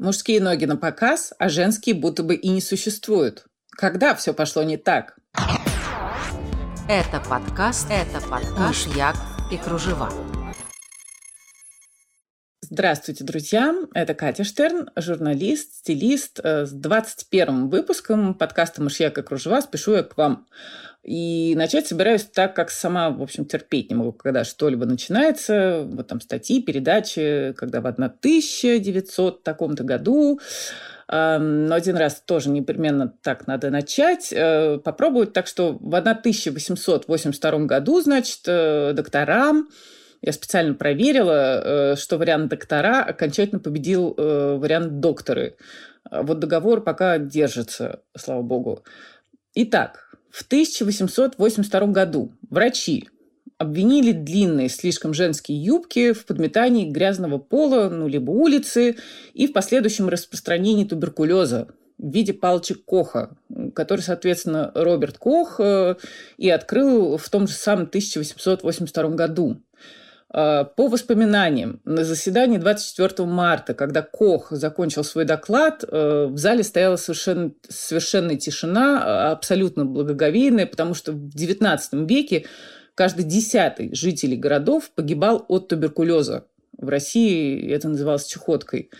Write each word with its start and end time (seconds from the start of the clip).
Мужские 0.00 0.40
ноги 0.40 0.64
на 0.64 0.78
показ, 0.78 1.34
а 1.38 1.50
женские 1.50 1.94
будто 1.94 2.22
бы 2.22 2.34
и 2.34 2.48
не 2.48 2.62
существуют. 2.62 3.44
Когда 3.68 4.14
все 4.14 4.32
пошло 4.32 4.62
не 4.62 4.78
так? 4.78 5.18
Это 6.88 7.20
подкаст, 7.28 7.86
это 7.90 8.26
подкаст 8.26 8.86
«Мышьяк 8.88 9.16
и 9.52 9.58
кружева». 9.58 10.10
Здравствуйте, 12.72 13.24
друзья! 13.24 13.74
Это 13.94 14.14
Катя 14.14 14.44
Штерн, 14.44 14.90
журналист, 14.94 15.78
стилист. 15.78 16.38
Э, 16.40 16.66
с 16.66 16.70
21 16.70 17.68
выпуском 17.68 18.32
подкаста 18.32 18.80
«Мышьяк 18.80 19.18
и 19.18 19.22
кружева» 19.22 19.60
спешу 19.60 19.94
я 19.94 20.04
к 20.04 20.16
вам. 20.16 20.46
И 21.02 21.54
начать 21.56 21.88
собираюсь 21.88 22.22
так, 22.22 22.54
как 22.54 22.70
сама, 22.70 23.10
в 23.10 23.22
общем, 23.22 23.44
терпеть 23.44 23.90
не 23.90 23.96
могу, 23.96 24.12
когда 24.12 24.44
что-либо 24.44 24.86
начинается. 24.86 25.82
Вот 25.84 26.06
там 26.06 26.20
статьи, 26.20 26.62
передачи, 26.62 27.54
когда 27.56 27.80
в 27.80 27.86
1900 27.86 29.42
таком-то 29.42 29.82
году 29.82 30.38
но 31.12 31.74
один 31.74 31.96
раз 31.96 32.22
тоже 32.24 32.50
непременно 32.50 33.12
так 33.22 33.48
надо 33.48 33.70
начать, 33.70 34.32
э, 34.32 34.78
попробовать. 34.78 35.32
Так 35.32 35.48
что 35.48 35.72
в 35.72 35.92
1882 35.96 37.66
году, 37.66 38.00
значит, 38.00 38.42
э, 38.46 38.92
докторам 38.94 39.66
я 40.22 40.32
специально 40.32 40.74
проверила, 40.74 41.92
э, 41.92 41.96
что 41.96 42.18
вариант 42.18 42.50
доктора 42.50 43.02
окончательно 43.02 43.60
победил 43.60 44.14
вариант 44.16 45.00
докторы. 45.00 45.56
Вот 46.10 46.38
договор 46.38 46.82
пока 46.82 47.18
держится, 47.18 48.00
слава 48.16 48.42
богу. 48.42 48.84
Итак, 49.54 50.10
в 50.30 50.42
1882 50.44 51.86
году 51.88 52.32
врачи 52.48 53.08
обвинили 53.60 54.12
длинные, 54.12 54.70
слишком 54.70 55.12
женские 55.12 55.62
юбки 55.62 56.12
в 56.12 56.24
подметании 56.24 56.88
грязного 56.88 57.36
пола, 57.36 57.90
ну, 57.90 58.08
либо 58.08 58.30
улицы, 58.30 58.96
и 59.34 59.46
в 59.46 59.52
последующем 59.52 60.08
распространении 60.08 60.84
туберкулеза 60.84 61.68
в 61.98 62.10
виде 62.10 62.32
палочек 62.32 62.84
Коха, 62.86 63.36
который, 63.74 64.00
соответственно, 64.00 64.72
Роберт 64.74 65.18
Кох 65.18 65.60
э, 65.60 65.96
и 66.38 66.48
открыл 66.48 67.18
в 67.18 67.28
том 67.28 67.46
же 67.46 67.52
самом 67.52 67.84
1882 67.84 69.10
году. 69.10 69.60
А, 70.32 70.64
по 70.64 70.88
воспоминаниям, 70.88 71.80
на 71.84 72.04
заседании 72.04 72.58
24 72.58 73.26
марта, 73.28 73.74
когда 73.74 74.02
Кох 74.02 74.52
закончил 74.52 75.02
свой 75.02 75.24
доклад, 75.24 75.84
э, 75.84 76.26
в 76.30 76.38
зале 76.38 76.62
стояла 76.62 76.96
совершенно, 76.96 77.52
совершенная 77.68 78.36
тишина, 78.36 79.02
а, 79.02 79.32
абсолютно 79.32 79.84
благоговейная, 79.84 80.66
потому 80.66 80.94
что 80.94 81.12
в 81.12 81.34
XIX 81.34 82.06
веке 82.06 82.46
каждый 82.94 83.24
десятый 83.24 83.92
жителей 83.92 84.36
городов 84.36 84.90
погибал 84.94 85.44
от 85.48 85.68
туберкулеза. 85.68 86.46
В 86.78 86.88
России 86.88 87.68
это 87.68 87.88
называлось 87.88 88.26
чехоткой. 88.26 88.90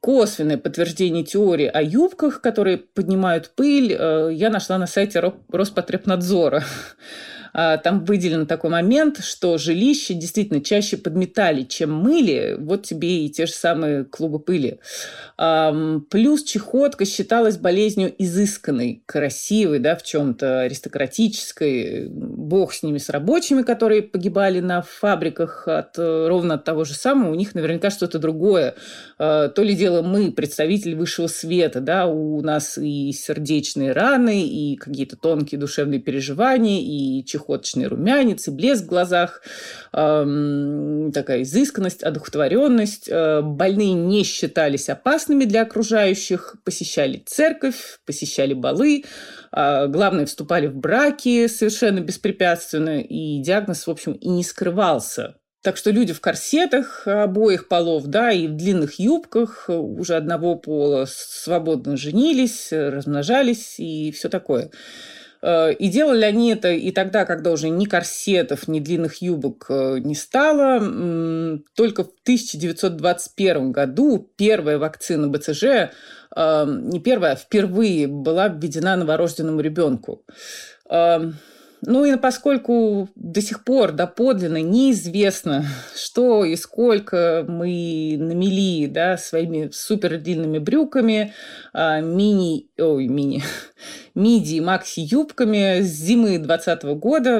Косвенное 0.00 0.56
подтверждение 0.56 1.24
теории 1.24 1.66
о 1.66 1.82
юбках, 1.82 2.40
которые 2.40 2.78
поднимают 2.78 3.52
пыль, 3.54 3.92
э, 3.92 4.30
я 4.32 4.48
нашла 4.48 4.78
на 4.78 4.86
сайте 4.86 5.20
Роспотребнадзора. 5.50 6.64
А, 7.58 7.78
там 7.78 8.04
выделен 8.04 8.46
такой 8.46 8.68
момент, 8.68 9.24
что 9.24 9.56
жилище 9.56 10.12
действительно 10.12 10.60
чаще 10.60 10.98
подметали, 10.98 11.62
чем 11.62 11.90
мыли. 11.90 12.54
Вот 12.58 12.82
тебе 12.82 13.24
и 13.24 13.30
те 13.30 13.46
же 13.46 13.52
самые 13.54 14.04
клубы 14.04 14.40
пыли. 14.40 14.78
Плюс 15.38 16.42
чехотка 16.44 17.06
считалась 17.06 17.56
болезнью 17.56 18.14
изысканной, 18.18 19.02
красивой, 19.06 19.78
да, 19.78 19.96
в 19.96 20.02
чем-то 20.02 20.60
аристократической. 20.60 22.08
Бог 22.10 22.74
с 22.74 22.82
ними, 22.82 22.98
с 22.98 23.08
рабочими, 23.08 23.62
которые 23.62 24.02
погибали 24.02 24.60
на 24.60 24.82
фабриках 24.82 25.66
от, 25.66 25.96
ровно 25.96 26.54
от 26.54 26.64
того 26.64 26.84
же 26.84 26.92
самого. 26.92 27.30
У 27.30 27.36
них 27.36 27.54
наверняка 27.54 27.88
что-то 27.88 28.18
другое. 28.18 28.74
А, 29.18 29.48
то 29.48 29.62
ли 29.62 29.74
дело 29.74 30.02
мы, 30.02 30.30
представители 30.30 30.92
высшего 30.92 31.26
света, 31.26 31.80
да, 31.80 32.06
у 32.06 32.42
нас 32.42 32.76
и 32.76 33.12
сердечные 33.12 33.92
раны, 33.92 34.46
и 34.46 34.76
какие-то 34.76 35.16
тонкие 35.16 35.58
душевные 35.58 36.00
переживания, 36.00 36.82
и 36.82 37.24
чехотка 37.24 37.45
чехоточный 37.46 37.86
румянец 37.86 38.48
и 38.48 38.50
блеск 38.50 38.84
в 38.84 38.86
глазах, 38.86 39.42
э, 39.92 41.10
такая 41.14 41.42
изысканность, 41.42 42.02
одухотворенность. 42.02 43.08
Э, 43.08 43.40
больные 43.42 43.92
не 43.92 44.24
считались 44.24 44.88
опасными 44.88 45.44
для 45.44 45.62
окружающих, 45.62 46.56
посещали 46.64 47.22
церковь, 47.26 48.00
посещали 48.04 48.54
балы, 48.54 49.04
э, 49.52 49.86
главное, 49.88 50.26
вступали 50.26 50.66
в 50.66 50.76
браки 50.76 51.46
совершенно 51.46 52.00
беспрепятственно, 52.00 53.00
и 53.00 53.38
диагноз, 53.40 53.86
в 53.86 53.90
общем, 53.90 54.12
и 54.12 54.28
не 54.28 54.44
скрывался. 54.44 55.36
Так 55.62 55.76
что 55.76 55.90
люди 55.90 56.12
в 56.12 56.20
корсетах 56.20 57.08
обоих 57.08 57.66
полов, 57.66 58.06
да, 58.06 58.30
и 58.30 58.46
в 58.46 58.54
длинных 58.54 59.00
юбках 59.00 59.68
уже 59.68 60.14
одного 60.14 60.54
пола 60.54 61.06
свободно 61.08 61.96
женились, 61.96 62.68
размножались 62.70 63.80
и 63.80 64.12
все 64.12 64.28
такое. 64.28 64.70
Э, 65.46 65.72
и 65.72 65.88
делали 65.88 66.24
они 66.24 66.52
это 66.52 66.72
и 66.72 66.90
тогда, 66.90 67.24
когда 67.24 67.52
уже 67.52 67.68
ни 67.68 67.84
корсетов, 67.84 68.66
ни 68.66 68.80
длинных 68.80 69.22
юбок 69.22 69.66
э, 69.68 69.98
не 70.00 70.16
стало. 70.16 70.80
Только 71.74 72.02
в 72.02 72.10
1921 72.22 73.70
году 73.70 74.28
первая 74.36 74.78
вакцина 74.78 75.28
БЦЖ, 75.28 75.62
э, 75.64 75.90
не 76.66 76.98
первая, 76.98 77.34
а 77.34 77.36
впервые 77.36 78.08
была 78.08 78.48
введена 78.48 78.96
новорожденному 78.96 79.60
ребенку. 79.60 80.24
Ну 81.82 82.04
и 82.04 82.16
поскольку 82.16 83.08
до 83.14 83.40
сих 83.40 83.62
пор 83.62 83.92
доподлинно 83.92 84.62
неизвестно, 84.62 85.64
что 85.94 86.44
и 86.44 86.56
сколько 86.56 87.44
мы 87.46 88.16
намели 88.18 88.86
да, 88.86 89.16
своими 89.16 89.70
супер 89.72 90.18
длинными 90.18 90.58
брюками, 90.58 91.34
а, 91.72 92.00
мини, 92.00 92.68
ой, 92.78 93.06
мини, 93.06 93.42
миди, 94.16 94.58
макси 94.58 95.00
юбками 95.00 95.82
с 95.82 95.86
зимы 95.86 96.38
2020 96.38 96.82
года, 96.98 97.38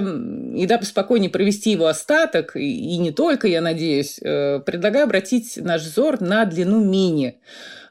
и 0.54 0.66
дабы 0.66 0.84
спокойнее 0.84 1.30
провести 1.30 1.72
его 1.72 1.86
остаток, 1.86 2.54
и 2.54 2.96
не 2.98 3.10
только, 3.10 3.48
я 3.48 3.60
надеюсь, 3.60 4.20
э, 4.22 4.60
предлагаю 4.60 5.04
обратить 5.04 5.56
наш 5.56 5.82
взор 5.82 6.20
на 6.20 6.44
длину 6.44 6.84
мини. 6.84 7.40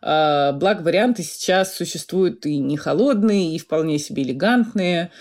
А, 0.02 0.52
благо 0.52 0.84
варианты 0.84 1.24
сейчас 1.24 1.74
существуют 1.74 2.46
и 2.46 2.58
не 2.58 2.78
холодные, 2.78 3.56
и 3.56 3.60
вполне 3.60 3.98
себе 3.98 4.22
элегантные 4.22 5.12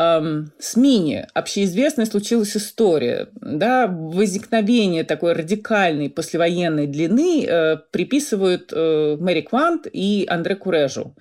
эм, 0.00 0.52
Мини 0.76 1.26
общеизвестной 1.34 2.06
случилась 2.06 2.56
история. 2.56 3.28
Да, 3.34 3.86
возникновение 3.86 5.04
такой 5.04 5.34
радикальной 5.34 6.08
послевоенной 6.08 6.86
длины 6.86 7.44
э, 7.44 7.76
приписывают 7.90 8.72
э, 8.72 9.16
Мэри 9.20 9.42
Квант 9.42 9.86
и 9.92 10.24
Андре 10.28 10.56
Курежу. 10.56 11.14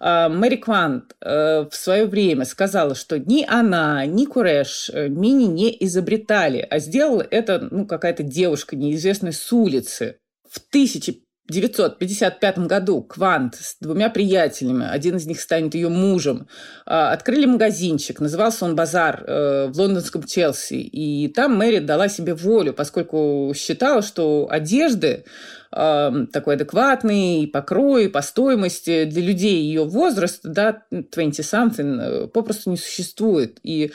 Э, 0.00 0.28
Мэри 0.28 0.56
Квант 0.56 1.14
э, 1.20 1.66
в 1.70 1.74
свое 1.74 2.06
время 2.06 2.44
сказала, 2.44 2.94
что 2.94 3.18
ни 3.18 3.44
она, 3.46 4.06
ни 4.06 4.24
Куреш 4.24 4.90
э, 4.92 5.08
Мини 5.08 5.44
не 5.44 5.76
изобретали, 5.84 6.66
а 6.68 6.78
сделала 6.78 7.26
это 7.30 7.68
ну, 7.70 7.86
какая-то 7.86 8.22
девушка 8.22 8.76
неизвестная 8.76 9.32
с 9.32 9.52
улицы. 9.52 10.16
В 10.48 10.58
1000 10.70 11.14
1955 11.46 12.58
году 12.60 13.02
Квант 13.02 13.56
с 13.56 13.76
двумя 13.78 14.08
приятелями, 14.08 14.86
один 14.88 15.16
из 15.16 15.26
них 15.26 15.40
станет 15.40 15.74
ее 15.74 15.90
мужем, 15.90 16.48
а, 16.86 17.12
открыли 17.12 17.44
магазинчик, 17.44 18.20
назывался 18.20 18.64
он 18.64 18.74
«Базар» 18.74 19.22
э, 19.26 19.66
в 19.68 19.78
лондонском 19.78 20.22
Челси. 20.22 20.74
И 20.74 21.28
там 21.28 21.56
Мэри 21.56 21.80
дала 21.80 22.08
себе 22.08 22.34
волю, 22.34 22.72
поскольку 22.72 23.52
считала, 23.54 24.00
что 24.00 24.48
одежды 24.50 25.24
такой 25.74 26.54
адекватный 26.54 27.42
и 27.42 27.46
покрой, 27.48 28.04
и 28.04 28.08
по 28.08 28.22
стоимости 28.22 29.04
для 29.04 29.22
людей 29.22 29.60
ее 29.62 29.84
возраста, 29.84 30.48
да, 30.48 30.82
20-something, 30.92 32.00
э, 32.00 32.26
попросту 32.28 32.70
не 32.70 32.76
существует. 32.76 33.58
И 33.64 33.90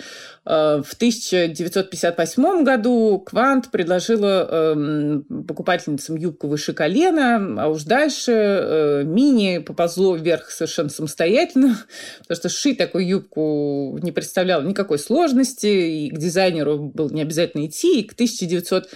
э, 0.45 0.81
в 0.85 0.93
1958 0.93 2.63
году 2.65 3.23
Квант 3.25 3.71
предложила 3.71 4.47
э, 4.49 5.21
покупательницам 5.47 6.17
юбку 6.17 6.47
выше 6.47 6.73
колена, 6.73 7.38
а 7.59 7.67
уж 7.67 7.83
дальше 7.83 8.31
э, 8.31 9.03
мини 9.05 9.59
поползло 9.59 10.15
вверх 10.15 10.49
совершенно 10.51 10.89
самостоятельно, 10.89 11.77
потому 12.19 12.35
что 12.35 12.49
сшить 12.49 12.77
такую 12.77 13.07
юбку 13.07 13.97
не 14.01 14.11
представляло 14.11 14.61
никакой 14.61 14.99
сложности, 14.99 15.67
и 15.67 16.09
к 16.09 16.17
дизайнеру 16.17 16.79
было 16.79 17.09
не 17.09 17.21
обязательно 17.21 17.65
идти, 17.65 18.01
и 18.01 18.03
к 18.03 18.13
1900 18.13 18.89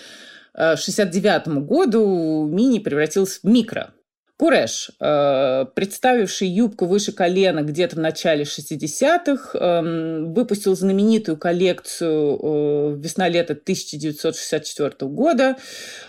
1969 0.54 1.66
году 1.66 2.46
мини 2.46 2.80
превратился 2.80 3.40
в 3.42 3.46
микро. 3.46 3.94
Куреш, 4.36 4.90
э, 5.00 5.66
представивший 5.76 6.48
юбку 6.48 6.88
выше 6.88 7.12
колена 7.12 7.62
где-то 7.62 7.98
в 7.98 8.00
начале 8.00 8.46
60-х, 8.46 9.56
эм, 9.60 10.34
выпустил 10.34 10.76
знаменитую 10.76 11.38
коллекцию 11.38 12.40
э, 12.42 12.96
«Весна-лето» 12.98 13.54
1964 13.54 15.08
года 15.12 15.58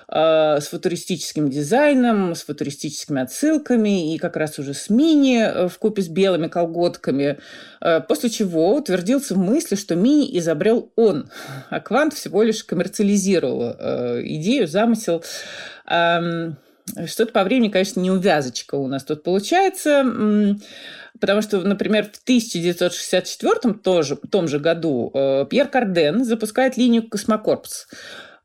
э, 0.09 0.59
с 0.59 0.69
футуристическим 0.69 1.51
дизайном, 1.51 2.35
с 2.35 2.45
футуристическими 2.45 3.21
отсылками 3.21 4.15
и 4.15 4.19
как 4.19 4.37
раз 4.37 4.59
уже 4.59 4.73
с 4.73 4.89
мини 4.89 5.69
в 5.69 5.79
купе 5.79 6.01
с 6.01 6.09
белыми 6.09 6.49
колготками, 6.49 7.39
после 8.09 8.31
чего 8.31 8.75
утвердился 8.75 9.35
в 9.35 9.39
мысли, 9.39 9.75
что 9.75 9.97
мини 9.97 10.39
изобрел 10.39 10.91
он, 10.97 11.29
а 11.69 11.79
Квант 11.81 12.15
всего 12.15 12.43
лишь 12.43 12.65
коммерциализировал 12.65 13.73
идею, 14.23 14.67
замысел. 14.67 15.23
Что-то 17.07 17.33
по 17.33 17.45
времени, 17.45 17.71
конечно, 17.71 18.01
не 18.01 18.11
увязочка 18.11 18.75
у 18.75 18.87
нас 18.87 19.05
тут 19.05 19.23
получается. 19.23 20.05
Потому 21.21 21.43
что, 21.43 21.61
например, 21.61 22.05
в 22.05 22.21
1964 22.23 23.75
тоже, 23.75 24.17
том 24.17 24.49
же 24.49 24.59
году 24.59 25.13
э, 25.15 25.47
Пьер 25.49 25.69
Карден 25.69 26.25
запускает 26.25 26.77
линию 26.77 27.09
«Космокорпс». 27.09 27.87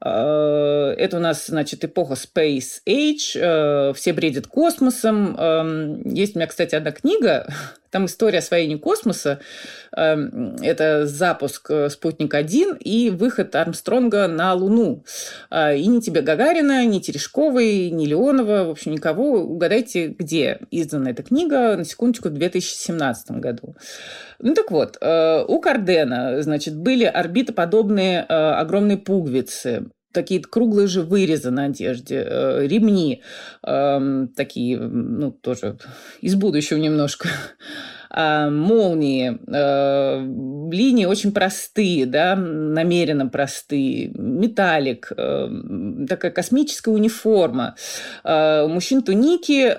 Э, 0.06 0.94
это 0.98 1.18
у 1.18 1.20
нас, 1.20 1.48
значит, 1.48 1.84
эпоха 1.84 2.14
Space 2.14 2.82
Age, 2.86 3.32
э, 3.36 3.94
все 3.94 4.14
бредят 4.14 4.48
космосом. 4.48 5.36
Эм, 5.36 6.14
есть 6.14 6.36
у 6.36 6.40
меня, 6.40 6.48
кстати, 6.48 6.76
одна 6.76 6.92
книга, 6.92 7.52
там 7.92 8.06
история 8.06 8.40
освоения 8.40 8.78
космоса. 8.78 9.40
Эм, 9.96 10.56
это 10.62 11.06
запуск 11.06 11.70
э, 11.70 11.90
«Спутник-1» 11.90 12.78
и 12.80 13.10
выход 13.10 13.56
Армстронга 13.56 14.28
на 14.28 14.54
Луну. 14.54 15.04
И 15.52 15.88
ни 15.88 16.00
тебе 16.00 16.22
Гагарина, 16.22 16.86
ни 16.86 17.00
Терешковой, 17.00 17.90
ни 17.90 18.06
Леонова, 18.06 18.66
в 18.66 18.70
общем, 18.72 18.92
никого. 18.92 19.42
Угадайте, 19.42 20.08
где 20.08 20.60
издана 20.72 21.12
эта 21.12 21.24
книга, 21.24 21.76
на 21.76 21.86
секундочку, 21.86 22.30
в 22.30 22.34
2017 22.34 23.32
году. 23.32 23.76
Ну 24.40 24.54
так 24.54 24.72
вот, 24.72 24.98
у 25.02 25.60
Кардена, 25.60 26.42
значит, 26.42 26.76
были 26.76 27.06
орбитоподобные 27.06 28.22
огромные 28.22 28.98
пуговицы 28.98 29.90
такие 30.12 30.42
круглые 30.42 30.88
же 30.88 31.02
вырезы 31.02 31.52
на 31.52 31.66
одежде, 31.66 32.26
э, 32.28 32.68
ремни, 32.68 33.22
э, 33.66 34.28
такие, 34.36 34.78
ну, 34.78 35.32
тоже 35.32 35.78
из 36.22 36.36
будущего 36.36 36.78
немножко, 36.78 37.30
э, 38.16 38.50
молнии, 38.50 39.40
э, 39.48 40.20
линии 40.72 41.06
очень 41.06 41.32
простые, 41.32 42.06
да, 42.06 42.36
намеренно 42.36 43.28
простые, 43.28 44.12
металлик, 44.16 45.12
э, 45.16 45.50
такая 46.08 46.32
космическая 46.32 46.92
униформа. 46.92 47.76
У 48.24 48.68
мужчин 48.68 49.02
туники, 49.02 49.70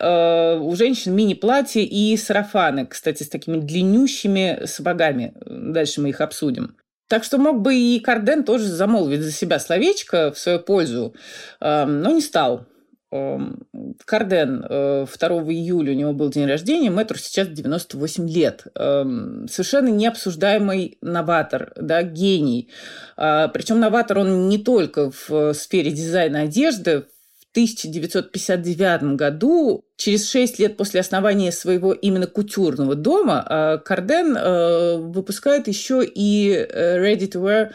у 0.61 0.75
женщин 0.77 1.15
мини-платья 1.15 1.83
и 1.83 2.17
сарафаны, 2.17 2.87
кстати, 2.87 3.23
с 3.23 3.29
такими 3.29 3.59
длиннющими 3.59 4.63
сапогами. 4.67 5.35
Дальше 5.47 6.01
мы 6.01 6.11
их 6.11 6.21
обсудим. 6.21 6.75
Так 7.11 7.25
что 7.25 7.39
мог 7.39 7.61
бы 7.61 7.75
и 7.75 7.99
Карден 7.99 8.45
тоже 8.45 8.67
замолвить 8.67 9.23
за 9.23 9.33
себя 9.33 9.59
словечко 9.59 10.31
в 10.31 10.39
свою 10.39 10.61
пользу, 10.61 11.13
эм, 11.61 12.03
но 12.03 12.13
не 12.13 12.21
стал. 12.21 12.67
Эм, 13.11 13.67
Карден 14.05 14.61
2 14.61 14.69
э, 14.71 15.53
июля 15.53 15.91
у 15.91 15.97
него 15.97 16.13
был 16.13 16.31
день 16.31 16.47
рождения, 16.47 16.89
Мэтру 16.89 17.19
сейчас 17.19 17.49
98 17.49 18.29
лет. 18.29 18.69
Эм, 18.77 19.49
совершенно 19.51 19.89
необсуждаемый 19.89 20.99
новатор, 21.03 21.73
да, 21.75 22.05
гений. 22.05 22.71
А, 23.17 23.49
Причем 23.49 23.81
новатор 23.81 24.19
он 24.19 24.49
не 24.49 24.59
только 24.59 25.11
в 25.11 25.53
сфере 25.55 25.91
дизайна 25.91 26.43
одежды, 26.43 27.07
в 27.41 27.51
1959 27.51 29.17
году 29.17 29.85
через 30.01 30.31
шесть 30.31 30.59
лет 30.59 30.79
после 30.79 31.01
основания 31.01 31.53
своего 31.53 31.93
именно 31.93 32.27
кутюрного 32.27 32.95
дома 32.95 33.47
э, 33.49 33.79
Карден 33.85 34.35
э, 34.35 34.97
выпускает 34.97 35.69
еще 35.69 36.03
и 36.03 36.53
э, 36.53 36.99
Ready 36.99 37.31
to 37.31 37.43
Wear 37.43 37.73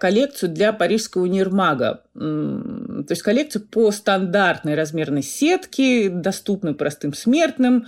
коллекцию 0.00 0.50
для 0.50 0.72
парижского 0.72 1.22
универмага. 1.22 2.02
То 2.14 3.06
есть 3.08 3.22
коллекцию 3.22 3.64
по 3.68 3.92
стандартной 3.92 4.74
размерной 4.74 5.22
сетке, 5.22 6.08
доступной 6.08 6.74
простым 6.74 7.14
смертным. 7.14 7.86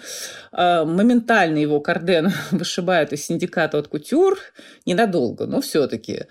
Моментально 0.53 1.59
его 1.59 1.81
Карден 1.81 2.31
вышибает 2.53 3.13
из 3.13 3.27
синдиката 3.27 3.79
от 3.79 3.89
кутюр. 3.89 4.39
Ненадолго, 4.87 5.47
но 5.47 5.61
все-таки. 5.61 6.27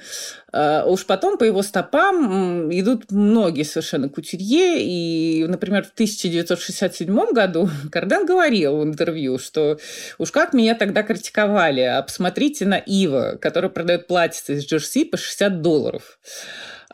Уж 0.53 1.05
потом 1.05 1.37
по 1.37 1.43
его 1.43 1.63
стопам 1.63 2.71
идут 2.71 3.11
многие 3.11 3.63
совершенно 3.63 4.07
кутюрье. 4.07 4.81
И, 4.81 5.45
например, 5.47 5.83
в 5.83 5.91
1967 5.91 7.30
году 7.33 7.69
Карден 7.91 8.25
говорил 8.25 8.77
в 8.77 8.83
интервью, 8.83 9.39
что 9.39 9.77
уж 10.17 10.31
как 10.31 10.53
меня 10.53 10.75
тогда 10.75 11.03
критиковали, 11.03 11.81
а 11.81 12.01
посмотрите 12.01 12.65
на 12.65 12.77
Ива, 12.77 13.37
который 13.41 13.69
продает 13.69 14.07
платьице 14.07 14.55
из 14.55 14.65
джерси 14.65 15.05
по 15.05 15.17
60 15.17 15.61
долларов. 15.61 16.19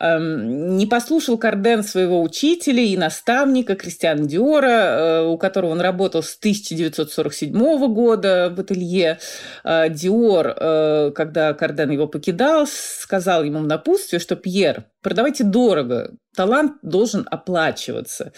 Эм, 0.00 0.76
не 0.76 0.86
послушал 0.86 1.38
Карден 1.38 1.82
своего 1.82 2.22
учителя 2.22 2.80
и 2.80 2.96
наставника 2.96 3.74
Кристиана 3.74 4.26
Диора, 4.26 4.68
э, 4.68 5.26
у 5.26 5.36
которого 5.36 5.72
он 5.72 5.80
работал 5.80 6.22
с 6.22 6.36
1947 6.36 7.88
года 7.92 8.52
в 8.54 8.60
ателье. 8.60 9.18
Э, 9.64 9.88
Диор, 9.88 10.54
э, 10.56 11.12
когда 11.16 11.52
Карден 11.52 11.90
его 11.90 12.06
покидал, 12.06 12.68
сказал 12.68 13.42
ему 13.42 13.58
в 13.58 13.66
напутствие, 13.66 14.20
что 14.20 14.36
«Пьер, 14.36 14.84
продавайте 15.02 15.42
дорого, 15.42 16.12
талант 16.36 16.74
должен 16.82 17.26
оплачиваться». 17.28 18.32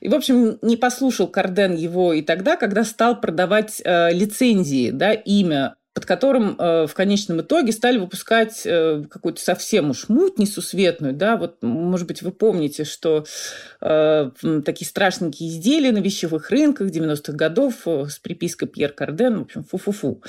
И, 0.00 0.08
в 0.08 0.14
общем, 0.14 0.58
не 0.60 0.76
послушал 0.76 1.28
Карден 1.28 1.74
его 1.76 2.12
и 2.12 2.20
тогда, 2.20 2.56
когда 2.56 2.84
стал 2.84 3.18
продавать 3.20 3.80
лицензии, 3.84 4.90
да, 4.90 5.12
имя 5.12 5.76
под 5.96 6.04
которым 6.04 6.56
э, 6.58 6.86
в 6.86 6.92
конечном 6.92 7.40
итоге 7.40 7.72
стали 7.72 7.96
выпускать 7.96 8.66
э, 8.66 9.04
какую-то 9.08 9.40
совсем 9.40 9.88
уж 9.88 10.10
муть 10.10 10.38
несусветную, 10.38 11.14
да, 11.14 11.38
вот, 11.38 11.62
может 11.62 12.06
быть, 12.06 12.20
вы 12.20 12.32
помните, 12.32 12.84
что 12.84 13.24
э, 13.80 14.30
такие 14.66 14.86
страшненькие 14.86 15.48
изделия 15.48 15.92
на 15.92 15.98
вещевых 16.00 16.50
рынках 16.50 16.90
90-х 16.90 17.32
годов 17.32 17.76
э, 17.86 18.08
с 18.10 18.18
припиской 18.18 18.68
Пьер 18.68 18.92
Карден, 18.92 19.38
в 19.38 19.42
общем, 19.44 19.64
фу-фу-фу. 19.64 20.20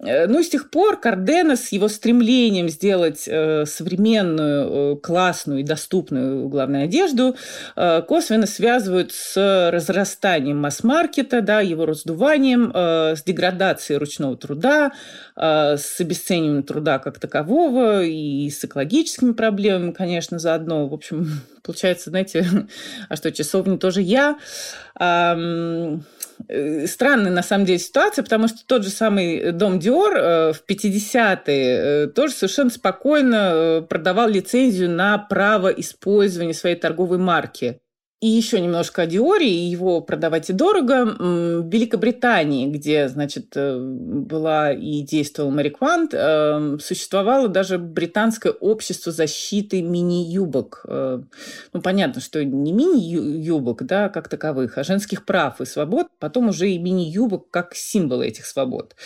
Э, 0.00 0.26
ну, 0.26 0.42
с 0.42 0.48
тех 0.48 0.70
пор 0.70 0.98
Кардена 1.00 1.56
с 1.56 1.70
его 1.70 1.86
стремлением 1.88 2.68
сделать 2.68 3.24
э, 3.28 3.64
современную, 3.64 4.94
э, 4.94 4.96
классную 4.96 5.60
и 5.60 5.62
доступную, 5.62 6.48
главную 6.48 6.84
одежду 6.84 7.36
э, 7.76 8.02
косвенно 8.02 8.46
связывают 8.46 9.12
с 9.12 9.70
разрастанием 9.72 10.58
масс-маркета, 10.58 11.42
да, 11.42 11.60
его 11.60 11.86
раздуванием, 11.86 12.72
э, 12.74 13.14
с 13.14 13.22
деградацией 13.22 13.98
ручного 13.98 14.36
труда, 14.36 14.92
э, 15.36 15.76
с 15.76 16.00
обесцениванием 16.00 16.64
труда 16.64 16.98
как 16.98 17.20
такового 17.20 18.02
и 18.02 18.50
с 18.50 18.64
экологическими 18.64 19.32
проблемами, 19.32 19.92
конечно, 19.92 20.40
заодно. 20.40 20.88
В 20.88 20.94
общем, 20.94 21.40
получается, 21.64 22.10
знаете, 22.10 22.46
а 23.08 23.16
что, 23.16 23.32
часовня 23.32 23.78
тоже 23.78 24.02
я. 24.02 24.38
Э, 26.48 26.86
странная, 26.86 27.30
на 27.30 27.42
самом 27.42 27.64
деле, 27.64 27.78
ситуация, 27.78 28.22
потому 28.22 28.48
что 28.48 28.58
тот 28.66 28.84
же 28.84 28.90
самый 28.90 29.52
дом 29.52 29.78
Диор 29.78 30.16
э, 30.16 30.52
в 30.52 30.62
50-е 30.68 31.44
э, 31.46 32.06
тоже 32.08 32.34
совершенно 32.34 32.70
спокойно 32.70 33.86
продавал 33.88 34.28
лицензию 34.28 34.90
на 34.90 35.18
право 35.18 35.68
использования 35.68 36.54
своей 36.54 36.76
торговой 36.76 37.18
марки. 37.18 37.80
И 38.24 38.26
еще 38.26 38.58
немножко 38.58 39.02
о 39.02 39.06
Диоре, 39.06 39.68
его 39.68 40.00
продавать 40.00 40.48
и 40.48 40.54
дорого. 40.54 41.04
В 41.04 41.68
Великобритании, 41.68 42.70
где, 42.70 43.06
значит, 43.10 43.54
э, 43.54 43.78
была 43.78 44.72
и 44.72 45.02
действовала 45.02 45.50
Мэри 45.50 45.68
Квант, 45.68 46.14
э, 46.14 46.78
существовало 46.80 47.48
даже 47.48 47.76
британское 47.76 48.50
общество 48.50 49.12
защиты 49.12 49.82
мини-юбок. 49.82 50.86
Э, 50.88 51.20
ну, 51.74 51.82
понятно, 51.82 52.22
что 52.22 52.42
не 52.42 52.72
мини-юбок, 52.72 53.82
да, 53.82 54.08
как 54.08 54.30
таковых, 54.30 54.78
а 54.78 54.84
женских 54.84 55.26
прав 55.26 55.60
и 55.60 55.66
свобод, 55.66 56.06
потом 56.18 56.48
уже 56.48 56.70
и 56.70 56.78
мини-юбок 56.78 57.50
как 57.50 57.74
символы 57.74 58.26
этих 58.28 58.46
свобод. 58.46 58.96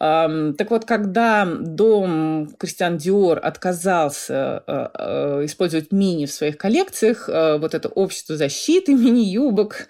Так 0.00 0.70
вот, 0.70 0.86
когда 0.86 1.44
дом 1.44 2.48
Кристиан 2.58 2.96
Диор 2.96 3.38
отказался 3.42 4.62
э, 4.66 4.88
э, 4.94 5.44
использовать 5.44 5.92
мини 5.92 6.24
в 6.24 6.32
своих 6.32 6.56
коллекциях, 6.56 7.28
э, 7.28 7.58
вот 7.58 7.74
это 7.74 7.90
общество 7.90 8.34
защиты 8.34 8.94
мини-юбок, 8.94 9.88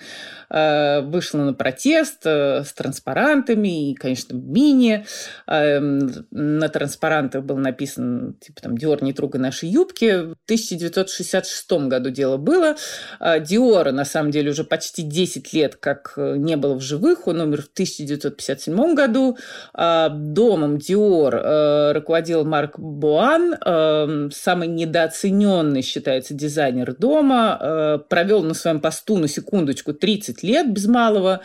вышла 0.50 1.38
на 1.38 1.54
протест 1.54 2.22
э, 2.24 2.64
с 2.64 2.72
транспарантами 2.72 3.90
и, 3.90 3.94
конечно, 3.94 4.34
мини. 4.34 5.06
Эм, 5.46 6.26
на 6.32 6.68
транспарантах 6.68 7.44
был 7.44 7.56
написан, 7.56 8.34
типа, 8.40 8.60
там, 8.62 8.76
«Диор, 8.76 9.02
не 9.02 9.12
трогай 9.12 9.40
наши 9.40 9.66
юбки». 9.66 10.22
В 10.22 10.36
1966 10.46 11.72
году 11.86 12.10
дело 12.10 12.36
было. 12.36 12.74
Э, 13.20 13.38
Диора, 13.38 13.92
на 13.92 14.04
самом 14.04 14.32
деле, 14.32 14.50
уже 14.50 14.64
почти 14.64 15.02
10 15.02 15.52
лет 15.52 15.76
как 15.76 16.14
не 16.16 16.56
было 16.56 16.74
в 16.74 16.80
живых. 16.80 17.28
Он 17.28 17.40
умер 17.40 17.62
в 17.62 17.68
1957 17.72 18.94
году. 18.94 19.38
Домом 19.72 20.78
Диор 20.78 21.94
руководил 21.94 22.44
Марк 22.44 22.78
Буан, 22.78 24.30
самый 24.32 24.68
недооцененный, 24.68 25.82
считается, 25.82 26.34
дизайнер 26.34 26.94
дома. 26.94 28.02
Провел 28.08 28.42
на 28.42 28.54
своем 28.54 28.80
посту, 28.80 29.16
на 29.18 29.28
секундочку, 29.28 29.92
30 29.92 30.39
лет 30.42 30.72
без 30.72 30.86
малого. 30.86 31.40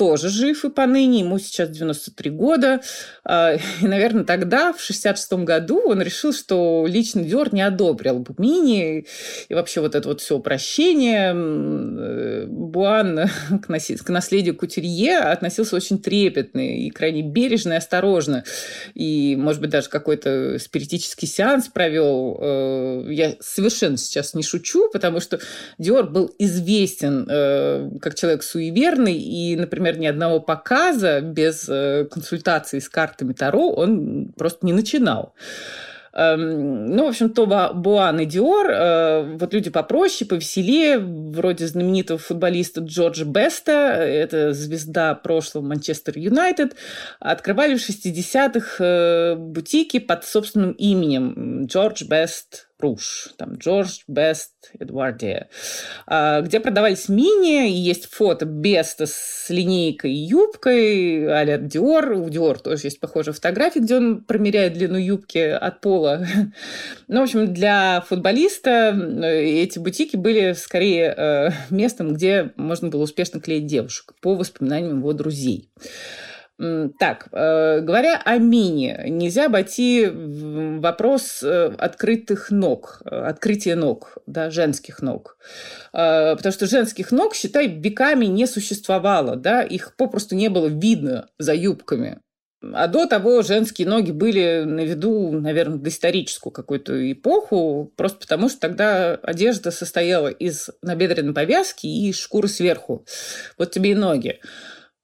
Тоже 0.00 0.30
жив 0.30 0.64
и 0.64 0.70
поныне, 0.70 1.20
ему 1.20 1.38
сейчас 1.38 1.68
93 1.68 2.30
года. 2.30 2.80
А, 3.22 3.56
и, 3.82 3.86
наверное, 3.86 4.24
тогда, 4.24 4.72
в 4.72 4.80
66 4.80 5.44
году, 5.44 5.82
он 5.84 6.00
решил, 6.00 6.32
что 6.32 6.86
лично 6.88 7.22
Диор 7.22 7.52
не 7.52 7.60
одобрил 7.60 8.20
Бумини 8.20 9.04
и 9.50 9.54
вообще 9.54 9.82
вот 9.82 9.94
это 9.94 10.08
вот 10.08 10.22
все 10.22 10.36
упрощение. 10.36 11.34
Э, 11.34 12.46
Буан 12.46 13.28
к 13.62 14.08
наследию 14.08 14.56
Кутюрье 14.56 15.18
относился 15.18 15.76
очень 15.76 16.00
трепетно 16.00 16.60
и 16.60 16.88
крайне 16.88 17.20
бережно 17.20 17.74
и 17.74 17.76
осторожно. 17.76 18.44
И, 18.94 19.36
может 19.36 19.60
быть, 19.60 19.68
даже 19.68 19.90
какой-то 19.90 20.58
спиритический 20.58 21.28
сеанс 21.28 21.68
провел. 21.68 22.38
Э, 22.40 23.04
я 23.10 23.36
совершенно 23.40 23.98
сейчас 23.98 24.32
не 24.32 24.42
шучу, 24.42 24.88
потому 24.90 25.20
что 25.20 25.40
Диор 25.76 26.08
был 26.08 26.34
известен 26.38 27.26
э, 27.28 27.90
как 28.00 28.14
человек 28.14 28.42
суеверный, 28.42 29.18
и, 29.18 29.56
например, 29.56 29.89
например, 29.90 29.98
ни 29.98 30.06
одного 30.06 30.40
показа 30.40 31.20
без 31.20 31.68
э, 31.68 32.06
консультации 32.10 32.78
с 32.78 32.88
картами 32.88 33.32
Таро 33.32 33.70
он 33.70 34.32
просто 34.36 34.66
не 34.66 34.72
начинал. 34.72 35.34
Эм, 36.12 36.86
ну, 36.86 37.06
в 37.06 37.08
общем, 37.10 37.30
то 37.30 37.46
Буан 37.46 38.20
и 38.20 38.24
Диор, 38.24 38.68
э, 38.68 39.36
вот 39.38 39.54
люди 39.54 39.70
попроще, 39.70 40.28
повеселее, 40.28 40.98
вроде 40.98 41.66
знаменитого 41.68 42.18
футболиста 42.18 42.80
Джорджа 42.80 43.24
Беста, 43.24 43.72
это 43.72 44.52
звезда 44.52 45.14
прошлого 45.14 45.64
Манчестер 45.64 46.18
Юнайтед, 46.18 46.74
открывали 47.20 47.76
в 47.76 47.88
60-х 47.88 48.84
э, 48.84 49.34
бутики 49.36 50.00
под 50.00 50.24
собственным 50.24 50.72
именем 50.72 51.66
Джордж 51.66 52.04
Бест 52.04 52.69
Руш, 52.80 53.34
там 53.36 53.54
Джордж 53.54 54.00
Бест 54.08 54.52
Эдуардия, 54.78 55.48
а, 56.06 56.40
где 56.40 56.60
продавались 56.60 57.08
мини, 57.08 57.70
и 57.70 57.72
есть 57.72 58.06
фото 58.06 58.46
Беста 58.46 59.06
с 59.06 59.46
линейкой 59.48 60.12
и 60.12 60.26
юбкой, 60.26 61.26
а-ля 61.32 61.58
Диор. 61.58 62.12
У 62.12 62.28
Диор 62.28 62.58
тоже 62.58 62.86
есть 62.86 63.00
похожая 63.00 63.34
фотография, 63.34 63.80
где 63.80 63.96
он 63.96 64.22
промеряет 64.24 64.74
длину 64.74 64.98
юбки 64.98 65.38
от 65.38 65.80
пола. 65.80 66.26
Ну, 67.08 67.20
в 67.20 67.22
общем, 67.24 67.52
для 67.52 68.04
футболиста 68.08 68.96
эти 69.24 69.78
бутики 69.80 70.16
были 70.16 70.52
скорее 70.52 71.14
э, 71.16 71.50
местом, 71.70 72.14
где 72.14 72.52
можно 72.56 72.88
было 72.88 73.02
успешно 73.02 73.40
клеить 73.40 73.66
девушек, 73.66 74.14
по 74.20 74.34
воспоминаниям 74.36 74.98
его 74.98 75.12
друзей. 75.12 75.68
Так, 76.98 77.28
э, 77.32 77.80
говоря 77.80 78.20
о 78.22 78.36
мини, 78.36 78.94
нельзя 79.08 79.46
обойти 79.46 80.06
вопрос 80.12 81.42
э, 81.42 81.74
открытых 81.78 82.50
ног, 82.50 83.00
э, 83.06 83.08
открытия 83.08 83.76
ног, 83.76 84.18
да, 84.26 84.50
женских 84.50 85.00
ног. 85.00 85.38
Потому 85.90 86.52
что 86.52 86.66
женских 86.66 87.12
ног, 87.12 87.34
считай, 87.34 87.66
веками 87.66 88.26
не 88.26 88.46
существовало, 88.46 89.36
да, 89.36 89.62
их 89.62 89.96
попросту 89.96 90.34
не 90.34 90.50
было 90.50 90.66
видно 90.66 91.28
за 91.38 91.54
юбками. 91.54 92.20
А 92.62 92.88
до 92.88 93.06
того 93.06 93.40
женские 93.40 93.88
ноги 93.88 94.10
были 94.10 94.64
на 94.66 94.80
виду, 94.80 95.32
наверное, 95.32 95.78
доисторическую 95.78 96.52
какую-то 96.52 97.10
эпоху, 97.10 97.90
просто 97.96 98.18
потому 98.18 98.50
что 98.50 98.60
тогда 98.60 99.14
одежда 99.14 99.70
состояла 99.70 100.28
из 100.28 100.68
набедренной 100.82 101.32
повязки 101.32 101.86
и 101.86 102.12
шкуры 102.12 102.48
сверху. 102.48 103.06
Вот 103.56 103.70
тебе 103.70 103.92
и 103.92 103.94
ноги. 103.94 104.40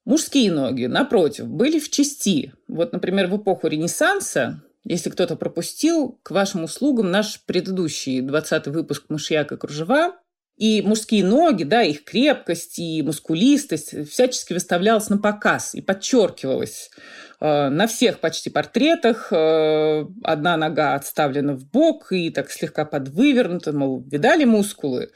Мужские 0.06 0.52
ноги, 0.52 0.86
напротив, 0.86 1.48
были 1.48 1.80
в 1.80 1.90
части. 1.90 2.52
Вот, 2.68 2.92
например, 2.92 3.26
в 3.26 3.38
эпоху 3.38 3.66
Ренессанса, 3.66 4.62
если 4.84 5.10
кто-то 5.10 5.34
пропустил, 5.34 6.20
к 6.22 6.30
вашим 6.30 6.62
услугам 6.62 7.10
наш 7.10 7.40
предыдущий 7.44 8.20
20 8.20 8.68
выпуск 8.68 9.06
«Мышьяк 9.08 9.50
и 9.50 9.56
кружева», 9.56 10.14
и 10.56 10.80
мужские 10.80 11.24
ноги, 11.24 11.64
да, 11.64 11.82
их 11.82 12.04
крепкость 12.04 12.78
и 12.78 13.02
мускулистость 13.02 14.08
всячески 14.08 14.52
выставлялась 14.52 15.10
на 15.10 15.18
показ 15.18 15.74
и 15.74 15.82
подчеркивалась. 15.82 16.90
Э, 17.40 17.68
на 17.68 17.86
всех 17.86 18.20
почти 18.20 18.50
портретах 18.50 19.28
э, 19.30 20.06
одна 20.24 20.56
нога 20.56 20.94
отставлена 20.94 21.54
в 21.54 21.66
бок 21.66 22.12
и 22.12 22.30
так 22.30 22.50
слегка 22.50 22.84
подвывернута, 22.84 23.72
мол, 23.72 24.02
видали 24.10 24.44
мускулы? 24.44 25.10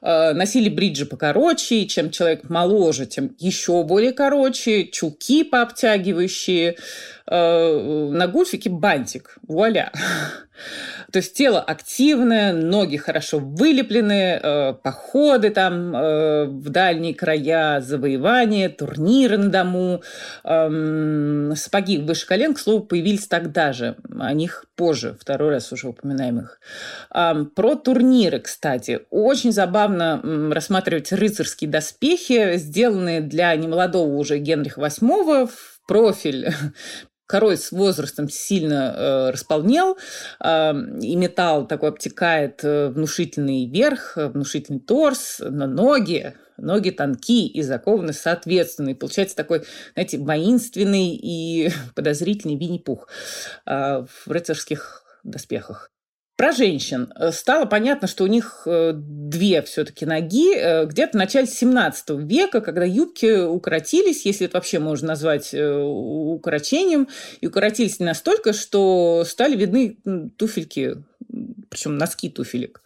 Э, 0.00 0.32
носили 0.32 0.68
бриджи 0.68 1.04
покороче, 1.04 1.86
чем 1.86 2.10
человек 2.10 2.48
моложе, 2.48 3.06
тем 3.06 3.34
еще 3.38 3.82
более 3.84 4.12
короче, 4.12 4.86
чулки 4.86 5.44
пообтягивающие, 5.44 6.76
на 7.30 8.26
гульфике 8.26 8.70
бантик. 8.70 9.36
Вуаля! 9.42 9.92
То 11.12 11.18
есть 11.18 11.34
тело 11.34 11.60
активное, 11.60 12.52
ноги 12.52 12.96
хорошо 12.96 13.38
вылеплены, 13.38 14.40
э, 14.42 14.74
походы 14.74 15.50
там 15.50 15.94
э, 15.94 16.44
в 16.46 16.68
дальние 16.70 17.14
края, 17.14 17.80
завоевания, 17.80 18.68
турниры 18.68 19.38
на 19.38 19.50
дому. 19.50 20.02
Э, 20.44 21.52
сапоги 21.54 21.98
выше 21.98 22.26
колен, 22.26 22.54
к 22.54 22.58
слову, 22.58 22.84
появились 22.84 23.26
тогда 23.26 23.72
же. 23.72 23.96
О 24.18 24.32
них 24.32 24.64
позже, 24.76 25.16
второй 25.20 25.50
раз 25.50 25.72
уже 25.72 25.88
упоминаем 25.88 26.40
их. 26.40 26.60
Э, 27.14 27.44
про 27.54 27.74
турниры, 27.76 28.40
кстати. 28.40 29.00
Очень 29.10 29.52
забавно 29.52 30.20
рассматривать 30.52 31.12
рыцарские 31.12 31.70
доспехи, 31.70 32.56
сделанные 32.56 33.20
для 33.20 33.54
немолодого 33.56 34.16
уже 34.16 34.38
Генриха 34.38 34.80
VIII 34.80 35.46
в 35.46 35.78
профиль 35.88 36.52
корой 37.28 37.56
с 37.58 37.70
возрастом 37.70 38.28
сильно 38.28 38.94
э, 38.96 39.30
располнел, 39.30 39.96
э, 40.40 40.72
и 41.02 41.14
металл 41.14 41.68
такой 41.68 41.90
обтекает 41.90 42.64
э, 42.64 42.88
внушительный 42.88 43.66
верх, 43.66 44.16
э, 44.16 44.28
внушительный 44.28 44.80
торс, 44.80 45.38
на 45.38 45.66
ноги, 45.66 46.34
ноги 46.56 46.90
тонкие 46.90 47.46
и 47.46 47.62
закованы 47.62 48.12
соответственно. 48.12 48.90
И 48.90 48.94
получается 48.94 49.36
такой, 49.36 49.62
знаете, 49.94 50.18
воинственный 50.18 51.14
и 51.14 51.70
подозрительный 51.94 52.56
Винни-Пух 52.56 53.06
э, 53.66 54.04
в 54.06 54.30
рыцарских 54.30 55.04
доспехах. 55.22 55.90
Про 56.38 56.52
женщин. 56.52 57.12
Э, 57.16 57.32
стало 57.32 57.64
понятно, 57.64 58.06
что 58.06 58.22
у 58.22 58.28
них 58.28 58.62
э, 58.64 58.92
две 58.94 59.60
все-таки 59.62 60.06
ноги. 60.06 60.56
Э, 60.56 60.86
где-то 60.86 61.14
в 61.14 61.20
начале 61.20 61.48
17 61.48 62.10
века, 62.10 62.60
когда 62.60 62.84
юбки 62.84 63.44
укоротились, 63.44 64.24
если 64.24 64.46
это 64.46 64.56
вообще 64.56 64.78
можно 64.78 65.08
назвать 65.08 65.52
укорочением, 65.52 67.08
и 67.40 67.48
укоротились 67.48 67.98
не 67.98 68.06
настолько, 68.06 68.52
что 68.52 69.24
стали 69.26 69.56
видны 69.56 69.98
туфельки, 70.36 71.02
причем 71.70 71.98
носки 71.98 72.30
туфелек. 72.30 72.82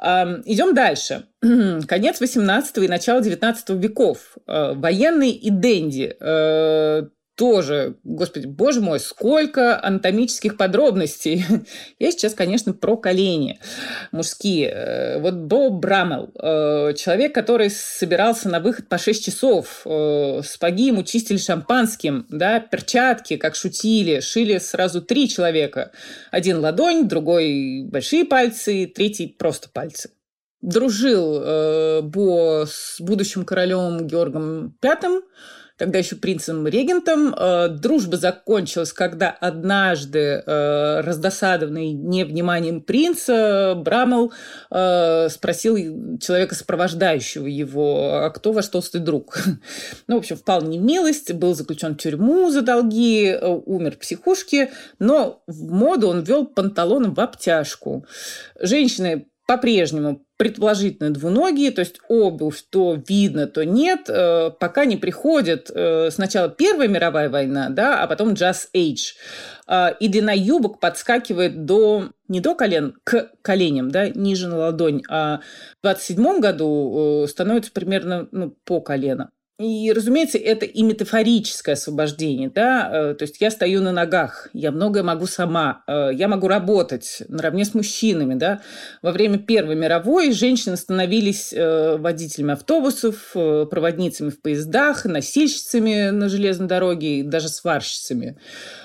Идем 0.00 0.74
дальше. 0.74 1.26
Конец 1.40 2.18
18 2.18 2.78
и 2.78 2.88
начало 2.88 3.22
19 3.22 3.70
веков. 3.80 4.36
Военные 4.46 5.30
и 5.30 5.50
денди 5.50 6.16
тоже, 7.34 7.96
господи, 8.04 8.46
боже 8.46 8.80
мой, 8.80 9.00
сколько 9.00 9.82
анатомических 9.82 10.56
подробностей. 10.56 11.44
Я 11.98 12.10
сейчас, 12.10 12.34
конечно, 12.34 12.72
про 12.74 12.96
колени 12.96 13.58
мужские. 14.12 14.68
Э, 14.68 15.18
вот 15.20 15.34
Боб 15.34 15.80
Брамел, 15.80 16.30
э, 16.34 16.94
человек, 16.94 17.34
который 17.34 17.70
собирался 17.70 18.48
на 18.48 18.60
выход 18.60 18.88
по 18.88 18.98
6 18.98 19.24
часов, 19.24 19.82
э, 19.86 20.40
сапоги 20.44 20.88
ему 20.88 21.02
чистили 21.02 21.38
шампанским, 21.38 22.26
да, 22.28 22.60
перчатки, 22.60 23.36
как 23.36 23.54
шутили, 23.54 24.20
шили 24.20 24.58
сразу 24.58 25.00
три 25.00 25.28
человека. 25.28 25.92
Один 26.30 26.58
ладонь, 26.58 27.08
другой 27.08 27.84
большие 27.84 28.24
пальцы, 28.24 28.86
третий 28.86 29.26
просто 29.26 29.68
пальцы 29.72 30.10
дружил 30.62 31.40
э, 31.42 32.00
Бо 32.02 32.64
с 32.66 33.00
будущим 33.00 33.44
королем 33.44 34.06
Георгом 34.06 34.76
Пятым, 34.80 35.22
тогда 35.82 35.98
еще 35.98 36.14
принцем-регентом. 36.14 37.34
Э, 37.34 37.66
дружба 37.66 38.16
закончилась, 38.16 38.92
когда 38.92 39.30
однажды, 39.30 40.40
э, 40.46 41.00
раздосадованный 41.00 41.90
невниманием 41.90 42.82
принца, 42.82 43.74
Брамел 43.76 44.32
э, 44.70 45.28
спросил 45.28 45.76
человека, 46.20 46.54
сопровождающего 46.54 47.48
его, 47.48 48.14
а 48.14 48.30
кто 48.30 48.52
ваш 48.52 48.68
толстый 48.68 49.00
друг? 49.00 49.38
Ну, 50.08 50.16
в 50.16 50.18
общем, 50.18 50.36
впал 50.36 50.60
в 50.60 50.68
милость, 50.68 51.32
был 51.32 51.54
заключен 51.54 51.94
в 51.94 51.98
тюрьму 51.98 52.50
за 52.50 52.62
долги, 52.62 53.36
умер 53.40 53.94
в 53.94 53.98
психушке, 53.98 54.70
но 54.98 55.42
в 55.46 55.72
моду 55.72 56.08
он 56.08 56.22
вел 56.22 56.46
панталоны 56.46 57.10
в 57.10 57.20
обтяжку. 57.20 58.04
Женщины 58.60 59.26
по-прежнему 59.46 60.24
предположительно 60.42 61.10
двуногие, 61.10 61.70
то 61.70 61.82
есть 61.82 62.00
обувь 62.08 62.64
то 62.68 63.00
видно, 63.06 63.46
то 63.46 63.64
нет, 63.64 64.08
э, 64.08 64.50
пока 64.50 64.84
не 64.86 64.96
приходит 64.96 65.70
э, 65.72 66.10
сначала 66.10 66.48
Первая 66.48 66.88
мировая 66.88 67.30
война, 67.30 67.68
да, 67.70 68.02
а 68.02 68.08
потом 68.08 68.32
Jazz 68.32 68.66
Age. 68.74 69.14
Э, 69.68 69.94
и 70.00 70.08
длина 70.08 70.32
юбок 70.32 70.80
подскакивает 70.80 71.64
до, 71.64 72.08
не 72.26 72.40
до 72.40 72.56
колен, 72.56 72.96
к 73.04 73.30
коленям, 73.40 73.92
да, 73.92 74.08
ниже 74.08 74.48
на 74.48 74.56
ладонь, 74.56 75.04
а 75.08 75.42
в 75.78 75.82
27 75.84 76.40
году 76.40 77.24
становится 77.28 77.70
примерно 77.70 78.26
ну, 78.32 78.50
по 78.64 78.80
колено. 78.80 79.30
И, 79.62 79.92
разумеется, 79.92 80.38
это 80.38 80.66
и 80.66 80.82
метафорическое 80.82 81.74
освобождение, 81.74 82.50
да, 82.52 82.90
э, 82.92 83.14
то 83.14 83.22
есть 83.22 83.40
я 83.40 83.48
стою 83.48 83.80
на 83.80 83.92
ногах, 83.92 84.48
я 84.52 84.72
многое 84.72 85.04
могу 85.04 85.26
сама, 85.26 85.84
э, 85.86 86.10
я 86.14 86.26
могу 86.26 86.48
работать 86.48 87.22
наравне 87.28 87.64
с 87.64 87.72
мужчинами, 87.72 88.34
да. 88.34 88.60
Во 89.02 89.12
время 89.12 89.38
Первой 89.38 89.76
мировой 89.76 90.32
женщины 90.32 90.76
становились 90.76 91.52
э, 91.52 91.96
водителями 91.96 92.54
автобусов, 92.54 93.30
проводницами 93.34 94.30
в 94.30 94.40
поездах, 94.40 95.04
носильщицами 95.04 96.10
на 96.10 96.28
железной 96.28 96.66
дороге 96.66 97.20
и 97.20 97.22
даже 97.22 97.48
сварщицами. 97.48 98.38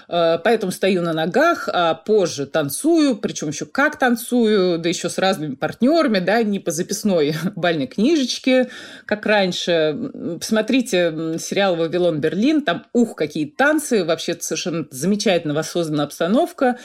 Поэтому 0.07 0.71
стою 0.71 1.01
на 1.01 1.11
ногах, 1.11 1.67
а 1.71 1.93
позже 1.93 2.45
танцую, 2.45 3.17
причем 3.17 3.49
еще 3.49 3.65
как 3.65 3.99
танцую, 3.99 4.79
да 4.79 4.87
еще 4.87 5.09
с 5.09 5.17
разными 5.17 5.55
партнерами, 5.55 6.19
да, 6.19 6.43
не 6.43 6.59
по 6.59 6.71
записной 6.71 7.35
бальной 7.57 7.87
книжечке, 7.87 8.69
как 9.05 9.25
раньше. 9.25 10.37
Посмотрите 10.39 10.66
сериал 10.69 11.75
«Вавилон 11.75 12.19
Берлин», 12.19 12.61
там, 12.61 12.85
ух, 12.93 13.15
какие 13.15 13.45
танцы, 13.45 14.03
вообще 14.03 14.35
совершенно 14.39 14.85
замечательно 14.91 15.53
воссозданная 15.53 16.05
обстановка. 16.05 16.77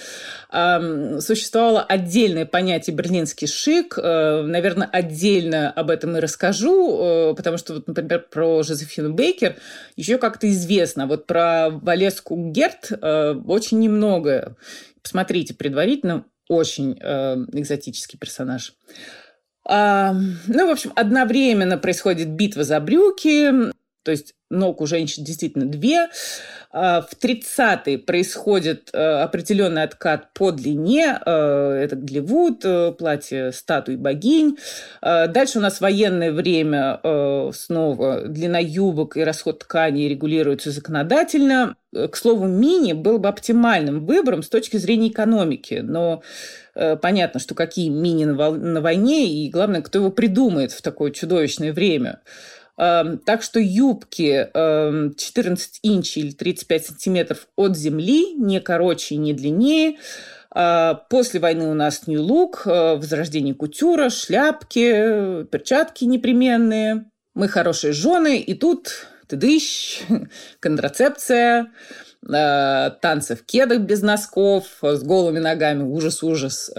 Существовало 0.51 1.83
отдельное 1.83 2.47
понятие 2.47 2.95
«берлинский 2.95 3.47
шик», 3.47 3.99
э, 3.99 4.43
наверное, 4.43 4.89
отдельно 4.91 5.71
об 5.71 5.91
этом 5.91 6.17
и 6.17 6.21
расскажу, 6.21 7.31
э, 7.31 7.35
потому 7.35 7.57
что, 7.57 7.75
вот, 7.75 7.89
например, 7.89 8.27
про 8.31 8.62
Жозефину 8.62 9.12
Бейкер 9.12 9.57
еще 9.97 10.19
как-то 10.19 10.51
известно. 10.51 11.07
Вот 11.07 11.27
про 11.27 11.71
Валеску 11.71 12.37
Герт 12.37 12.91
э, 12.91 13.35
очень 13.47 13.81
немного. 13.81 14.57
Посмотрите 15.03 15.55
предварительно, 15.55 16.25
очень 16.49 16.93
экзотический 16.93 18.19
персонаж. 18.19 18.75
А, 19.65 20.12
ну, 20.47 20.67
в 20.67 20.71
общем, 20.71 20.93
одновременно 20.97 21.79
происходит 21.79 22.29
битва 22.31 22.65
за 22.65 22.81
брюки, 22.81 23.72
то 24.02 24.11
есть 24.11 24.35
ног 24.50 24.80
у 24.80 24.87
женщин 24.87 25.25
действительно 25.25 25.66
две. 25.66 26.09
А, 26.71 27.02
в 27.02 27.12
30-е 27.23 27.99
происходит 27.99 28.90
э, 28.92 28.99
определенный 28.99 29.82
откат 29.82 30.32
по 30.32 30.52
длине. 30.52 31.18
Э, 31.25 31.80
это 31.85 31.97
Голливуд, 31.97 32.64
э, 32.64 32.92
платье 32.92 33.52
статуи 33.52 33.97
богинь. 33.97 34.56
Дальше 35.02 35.59
у 35.59 35.61
нас 35.61 35.80
военное 35.80 36.32
время. 36.32 37.00
Снова 37.52 38.23
длина 38.23 38.59
юбок 38.59 39.16
и 39.16 39.25
расход 39.25 39.61
ткани 39.61 40.04
регулируются 40.04 40.71
законодательно. 40.71 41.76
К 41.92 42.16
слову, 42.16 42.47
мини 42.47 42.92
был 42.92 43.18
бы 43.18 43.28
оптимальным 43.28 44.06
выбором 44.06 44.42
с 44.42 44.49
точки 44.49 44.76
зрения 44.76 45.09
экономики. 45.09 45.80
Но 45.82 46.23
понятно, 46.75 47.40
что 47.40 47.54
какие 47.54 47.88
мини 47.88 48.25
на 48.25 48.80
войне, 48.80 49.26
и 49.26 49.50
главное, 49.50 49.82
кто 49.82 49.99
его 49.99 50.11
придумает 50.11 50.73
в 50.73 50.82
такое 50.82 51.11
чудовищное 51.11 51.73
время. 51.73 52.21
Эм, 52.79 53.19
так 53.19 53.43
что 53.43 53.61
юбки 53.61 54.49
14 54.55 55.81
эм, 55.85 55.91
инчей 55.93 56.23
или 56.23 56.33
35 56.33 56.87
сантиметров 56.87 57.47
от 57.57 57.76
земли, 57.76 58.35
не 58.35 58.61
короче 58.61 59.14
и 59.14 59.19
не 59.19 59.35
длиннее. 59.35 59.99
Э, 60.55 60.95
после 61.11 61.41
войны 61.41 61.69
у 61.69 61.75
нас 61.75 62.02
Look, 62.07 62.62
э, 62.64 62.97
возрождение 62.97 63.55
кутюра, 63.55 64.11
шляпки, 64.11 65.45
перчатки 65.45 66.05
непременные. 66.05 67.07
Мы 67.35 67.49
хорошие 67.49 67.93
жены, 67.93 68.38
и 68.38 68.55
тут 68.55 69.07
тыдыщ, 69.26 70.02
контрацепция, 70.61 71.73
э, 72.26 72.91
танцы 73.02 73.37
в 73.37 73.45
кедах 73.45 73.81
без 73.81 74.02
носков, 74.02 74.64
с 74.83 75.02
голыми 75.02 75.38
ногами, 75.38 75.83
ужас-ужас, 75.83 76.71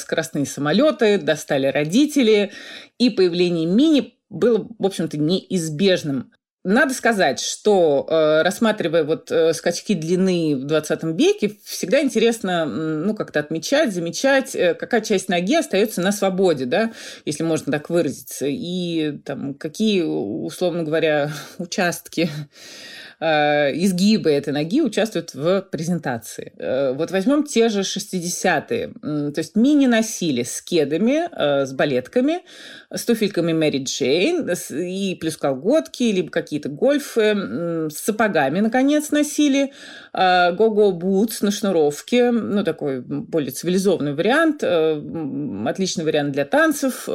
скоростные 0.00 0.46
самолеты, 0.46 1.18
достали 1.18 1.66
родители, 1.66 2.52
и 2.98 3.10
появление 3.10 3.66
мини 3.66 4.19
было, 4.30 4.66
в 4.78 4.86
общем-то, 4.86 5.18
неизбежным. 5.18 6.32
Надо 6.62 6.92
сказать, 6.92 7.40
что 7.40 8.06
э, 8.06 8.42
рассматривая 8.42 9.02
вот 9.02 9.30
э, 9.30 9.54
скачки 9.54 9.94
длины 9.94 10.56
в 10.56 10.64
20 10.64 11.04
веке, 11.18 11.56
всегда 11.64 12.02
интересно 12.02 12.66
ну, 12.66 13.14
как-то 13.14 13.40
отмечать, 13.40 13.94
замечать, 13.94 14.54
э, 14.54 14.74
какая 14.74 15.00
часть 15.00 15.30
ноги 15.30 15.54
остается 15.54 16.02
на 16.02 16.12
свободе, 16.12 16.66
да, 16.66 16.92
если 17.24 17.44
можно 17.44 17.72
так 17.72 17.88
выразиться, 17.88 18.44
и 18.46 19.12
там, 19.24 19.54
какие, 19.54 20.02
условно 20.02 20.82
говоря, 20.82 21.32
участки 21.58 22.28
Э, 23.22 23.70
изгибы 23.74 24.30
этой 24.30 24.54
ноги 24.54 24.80
участвуют 24.80 25.34
в 25.34 25.60
презентации. 25.70 26.54
Э, 26.56 26.92
вот 26.94 27.10
возьмем 27.10 27.44
те 27.44 27.68
же 27.68 27.80
60-е. 27.80 28.94
То 29.32 29.38
есть 29.38 29.56
мини 29.56 29.84
носили 29.86 30.42
с 30.42 30.62
кедами, 30.62 31.28
э, 31.30 31.66
с 31.66 31.72
балетками, 31.74 32.40
с 32.90 33.04
туфельками 33.04 33.52
Мэри 33.52 33.84
Джейн, 33.84 34.48
и 34.70 35.14
плюс 35.20 35.36
колготки, 35.36 36.04
либо 36.04 36.30
какие-то 36.30 36.70
гольфы, 36.70 37.90
с 37.90 37.98
сапогами, 37.98 38.60
наконец, 38.60 39.10
носили, 39.10 39.72
го-го 40.12 40.92
бутс 40.92 41.42
на 41.42 41.50
шнуровке, 41.50 42.30
ну, 42.30 42.64
такой 42.64 43.00
более 43.00 43.50
цивилизованный 43.50 44.14
вариант, 44.14 44.64
отличный 44.64 46.04
вариант 46.04 46.32
для 46.32 46.44
танцев, 46.44 47.08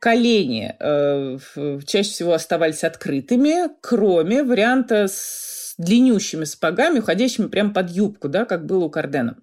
колени 0.00 0.74
э, 0.78 1.38
чаще 1.86 2.10
всего 2.10 2.32
оставались 2.32 2.84
открытыми, 2.84 3.70
кроме 3.80 4.42
варианта 4.42 5.08
с 5.08 5.74
длиннющими 5.78 6.44
сапогами, 6.44 6.98
уходящими 6.98 7.46
прямо 7.46 7.72
под 7.72 7.90
юбку, 7.90 8.28
да, 8.28 8.44
как 8.44 8.66
было 8.66 8.84
у 8.84 8.90
Кардена, 8.90 9.38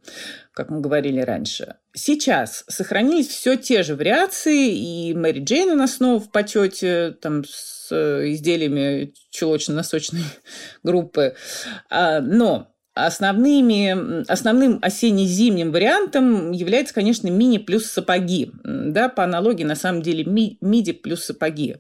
как 0.53 0.69
мы 0.69 0.81
говорили 0.81 1.21
раньше. 1.21 1.75
Сейчас 1.93 2.65
сохранились 2.67 3.27
все 3.27 3.55
те 3.55 3.83
же 3.83 3.95
вариации, 3.95 4.75
и 4.75 5.13
Мэри 5.13 5.39
Джейн 5.39 5.69
у 5.69 5.75
нас 5.75 5.95
снова 5.95 6.19
в 6.19 6.29
почете, 6.29 7.17
там, 7.21 7.45
с 7.45 7.89
изделиями 8.31 9.13
чулочно-носочной 9.31 10.23
группы. 10.83 11.35
А, 11.89 12.19
но 12.19 12.74
Основными, 12.95 14.23
основным 14.31 14.79
осенне-зимним 14.81 15.73
вариантом 15.73 16.53
является, 16.53 16.93
конечно, 16.93 17.27
мини 17.27 17.57
плюс 17.57 17.87
сапоги. 17.87 18.51
Да, 18.63 19.09
по 19.09 19.25
аналогии, 19.25 19.65
на 19.65 19.75
самом 19.75 20.01
деле, 20.01 20.23
ми, 20.23 20.57
миди 20.61 20.93
плюс 20.93 21.25
сапоги. 21.25 21.75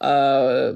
А, 0.00 0.74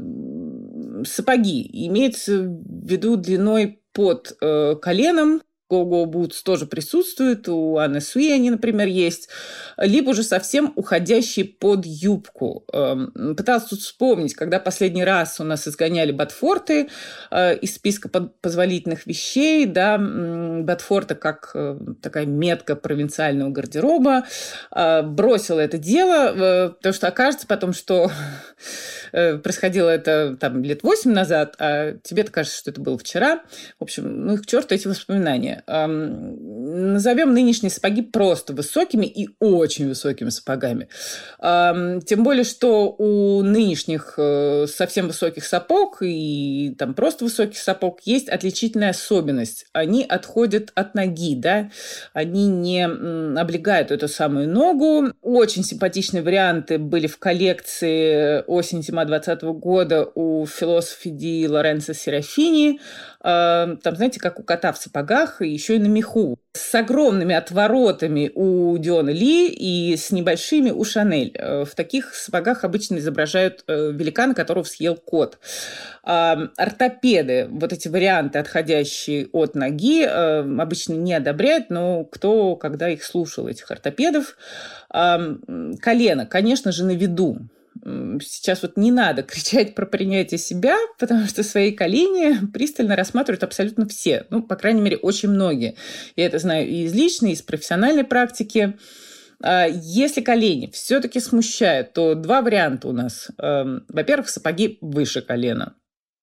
сапоги 1.04 1.86
имеется 1.88 2.42
в 2.42 2.86
виду 2.86 3.16
длиной 3.16 3.80
под 3.92 4.36
э, 4.40 4.76
коленом, 4.76 5.40
Go-Go 5.70 6.06
Boots 6.06 6.42
тоже 6.44 6.66
присутствует, 6.66 7.48
у 7.48 7.76
Анны 7.78 8.00
Суи 8.00 8.30
они, 8.30 8.50
например, 8.50 8.88
есть, 8.88 9.28
либо 9.76 10.10
уже 10.10 10.22
совсем 10.22 10.72
уходящие 10.76 11.44
под 11.44 11.86
юбку. 11.86 12.64
Эм, 12.72 13.36
пыталась 13.36 13.64
тут 13.64 13.80
вспомнить, 13.80 14.34
когда 14.34 14.58
последний 14.58 15.04
раз 15.04 15.40
у 15.40 15.44
нас 15.44 15.68
изгоняли 15.68 16.12
ботфорты 16.12 16.88
э, 17.30 17.56
из 17.58 17.76
списка 17.76 18.08
позволительных 18.08 19.06
вещей, 19.06 19.66
да, 19.66 19.98
ботфорта 19.98 21.14
как 21.14 21.50
э, 21.54 21.78
такая 22.02 22.26
метка 22.26 22.74
провинциального 22.74 23.50
гардероба, 23.50 24.24
э, 24.74 25.02
бросила 25.02 25.60
это 25.60 25.78
дело, 25.78 26.72
потому 26.76 26.92
что 26.92 27.08
окажется 27.08 27.46
потом, 27.46 27.72
что 27.72 28.10
происходило 29.12 29.88
это 29.88 30.36
там 30.38 30.62
лет 30.62 30.82
восемь 30.82 31.12
назад, 31.12 31.54
а 31.58 31.94
тебе-то 32.02 32.32
кажется, 32.32 32.58
что 32.58 32.70
это 32.70 32.80
было 32.80 32.98
вчера. 32.98 33.42
В 33.78 33.84
общем, 33.84 34.26
ну 34.26 34.34
их 34.34 34.42
к 34.42 34.46
черту 34.46 34.74
эти 34.74 34.88
воспоминания 34.88 35.59
назовем 35.66 37.32
нынешние 37.32 37.70
сапоги 37.70 38.02
просто 38.02 38.52
высокими 38.52 39.06
и 39.06 39.28
очень 39.40 39.88
высокими 39.88 40.28
сапогами. 40.30 40.88
Тем 41.40 42.24
более, 42.24 42.44
что 42.44 42.94
у 42.98 43.42
нынешних 43.42 44.14
э, 44.16 44.66
совсем 44.66 45.08
высоких 45.08 45.44
сапог 45.44 45.98
и 46.02 46.74
там 46.78 46.94
просто 46.94 47.24
высоких 47.24 47.58
сапог 47.58 48.00
есть 48.04 48.28
отличительная 48.28 48.90
особенность. 48.90 49.66
Они 49.72 50.04
отходят 50.04 50.70
от 50.74 50.94
ноги, 50.94 51.34
да, 51.34 51.70
они 52.12 52.46
не 52.46 52.84
облегают 52.84 53.90
эту 53.90 54.08
самую 54.08 54.48
ногу. 54.48 55.12
Очень 55.22 55.64
симпатичные 55.64 56.22
варианты 56.22 56.78
были 56.78 57.06
в 57.06 57.18
коллекции 57.18 58.42
осень-зима 58.46 59.04
2020 59.04 59.42
года 59.60 60.08
у 60.14 60.46
философа 60.46 61.08
Ди 61.10 61.46
Лоренцо 61.48 61.92
Серафини. 61.92 62.80
Там, 63.22 63.78
знаете, 63.82 64.18
как 64.18 64.40
у 64.40 64.42
кота 64.42 64.72
в 64.72 64.78
сапогах, 64.78 65.42
и 65.42 65.48
еще 65.48 65.76
и 65.76 65.78
на 65.78 65.88
меху. 65.88 66.38
С 66.52 66.74
огромными 66.74 67.34
отворотами 67.34 68.32
у 68.34 68.76
Диона 68.78 69.10
Ли 69.10 69.48
и 69.48 69.96
с 69.96 70.10
небольшими 70.10 70.70
у 70.70 70.84
Шанель. 70.84 71.32
Э, 71.34 71.64
в 71.64 71.74
таких 71.74 72.14
сапогах 72.14 72.64
обычно 72.64 72.96
изображают 72.96 73.62
э, 73.68 73.92
великана, 73.92 74.34
которого 74.34 74.64
съел 74.64 74.96
кот. 74.96 75.38
Ортопеды, 76.02 77.46
вот 77.50 77.72
эти 77.72 77.88
варианты, 77.88 78.38
отходящие 78.38 79.28
от 79.32 79.54
ноги, 79.54 80.02
э, 80.02 80.40
обычно 80.40 80.94
не 80.94 81.12
одобряют, 81.12 81.70
но 81.70 82.04
кто, 82.04 82.56
когда 82.56 82.88
их 82.88 83.04
слушал, 83.04 83.46
этих 83.46 83.70
ортопедов, 83.70 84.36
колено, 84.88 86.26
конечно 86.26 86.72
же, 86.72 86.84
на 86.84 86.92
виду 86.92 87.38
сейчас 88.20 88.62
вот 88.62 88.76
не 88.76 88.90
надо 88.90 89.22
кричать 89.22 89.74
про 89.74 89.86
принятие 89.86 90.38
себя, 90.38 90.76
потому 90.98 91.26
что 91.26 91.42
свои 91.42 91.72
колени 91.72 92.46
пристально 92.52 92.96
рассматривают 92.96 93.44
абсолютно 93.44 93.86
все. 93.88 94.26
Ну, 94.30 94.42
по 94.42 94.56
крайней 94.56 94.80
мере, 94.80 94.96
очень 94.96 95.30
многие. 95.30 95.76
Я 96.16 96.26
это 96.26 96.38
знаю 96.38 96.68
и 96.68 96.84
из 96.84 96.94
личной, 96.94 97.30
и 97.30 97.34
из 97.34 97.42
профессиональной 97.42 98.04
практики. 98.04 98.76
А, 99.42 99.66
если 99.66 100.20
колени 100.20 100.70
все-таки 100.72 101.20
смущают, 101.20 101.92
то 101.92 102.14
два 102.14 102.42
варианта 102.42 102.88
у 102.88 102.92
нас. 102.92 103.30
Эм, 103.38 103.84
во-первых, 103.88 104.28
сапоги 104.28 104.78
выше 104.80 105.22
колена. 105.22 105.74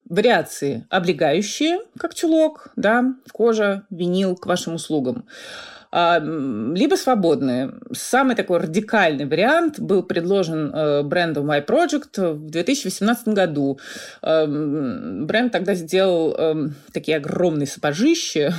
Вариации 0.10 0.88
облегающие, 0.90 1.80
как 2.00 2.14
чулок, 2.14 2.70
да, 2.78 3.16
кожа, 3.34 3.86
винил 3.90 4.38
к 4.38 4.46
вашим 4.46 4.76
услугам. 4.76 5.28
А, 5.92 6.20
либо 6.20 6.96
свободные. 6.96 7.74
Самый 7.94 8.36
такой 8.36 8.60
радикальный 8.60 9.26
вариант 9.26 9.80
был 9.80 10.04
предложен 10.04 10.72
э, 10.74 11.04
брендом 11.04 11.50
My 11.50 11.66
Project 11.66 12.34
в 12.34 12.50
2018 12.50 13.30
году. 13.30 13.80
Эм, 14.22 15.26
бренд 15.26 15.52
тогда 15.52 15.76
сделал 15.76 16.36
эм, 16.36 16.76
такие 16.92 17.18
огромные 17.18 17.68
сапожища 17.68 18.54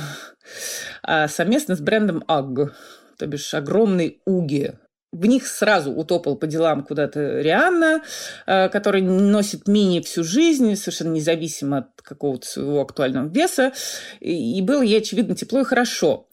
а, 1.03 1.27
совместно 1.27 1.75
с 1.75 1.79
брендом 1.79 2.23
UGG, 2.27 2.71
то 3.17 3.27
бишь 3.27 3.53
огромный 3.53 4.21
уги 4.25 4.73
в 5.11 5.25
них 5.25 5.47
сразу 5.47 5.91
утопал 5.91 6.35
по 6.35 6.45
делам 6.45 6.83
куда-то 6.83 7.41
Рианна, 7.41 8.03
э, 8.45 8.69
который 8.69 9.01
носит 9.01 9.67
мини 9.67 10.01
всю 10.01 10.23
жизнь, 10.23 10.75
совершенно 10.75 11.13
независимо 11.13 11.79
от 11.79 12.01
какого-то 12.01 12.45
своего 12.45 12.81
актуального 12.81 13.27
веса. 13.27 13.73
И 14.19 14.61
было 14.61 14.81
ей, 14.81 14.99
очевидно, 14.99 15.35
тепло 15.35 15.61
и 15.61 15.63
хорошо. 15.65 16.27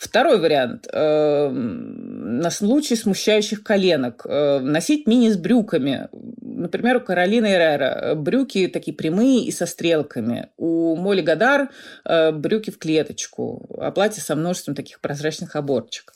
Второй 0.00 0.40
вариант. 0.40 0.88
Э, 0.90 1.50
на 1.50 2.50
случай 2.50 2.96
смущающих 2.96 3.62
коленок. 3.62 4.24
Э, 4.24 4.58
носить 4.58 5.06
мини 5.06 5.28
с 5.28 5.36
брюками. 5.36 6.08
Например, 6.40 6.96
у 6.96 7.00
Каролины 7.00 7.44
Эррера 7.44 8.14
брюки 8.14 8.66
такие 8.68 8.96
прямые 8.96 9.44
и 9.44 9.52
со 9.52 9.66
стрелками. 9.66 10.48
У 10.56 10.96
Моли 10.96 11.20
Гадар 11.20 11.68
брюки 12.32 12.70
в 12.70 12.78
клеточку. 12.78 13.76
А 13.78 13.90
платье 13.90 14.22
со 14.22 14.34
множеством 14.36 14.74
таких 14.74 15.02
прозрачных 15.02 15.54
оборчик. 15.54 16.14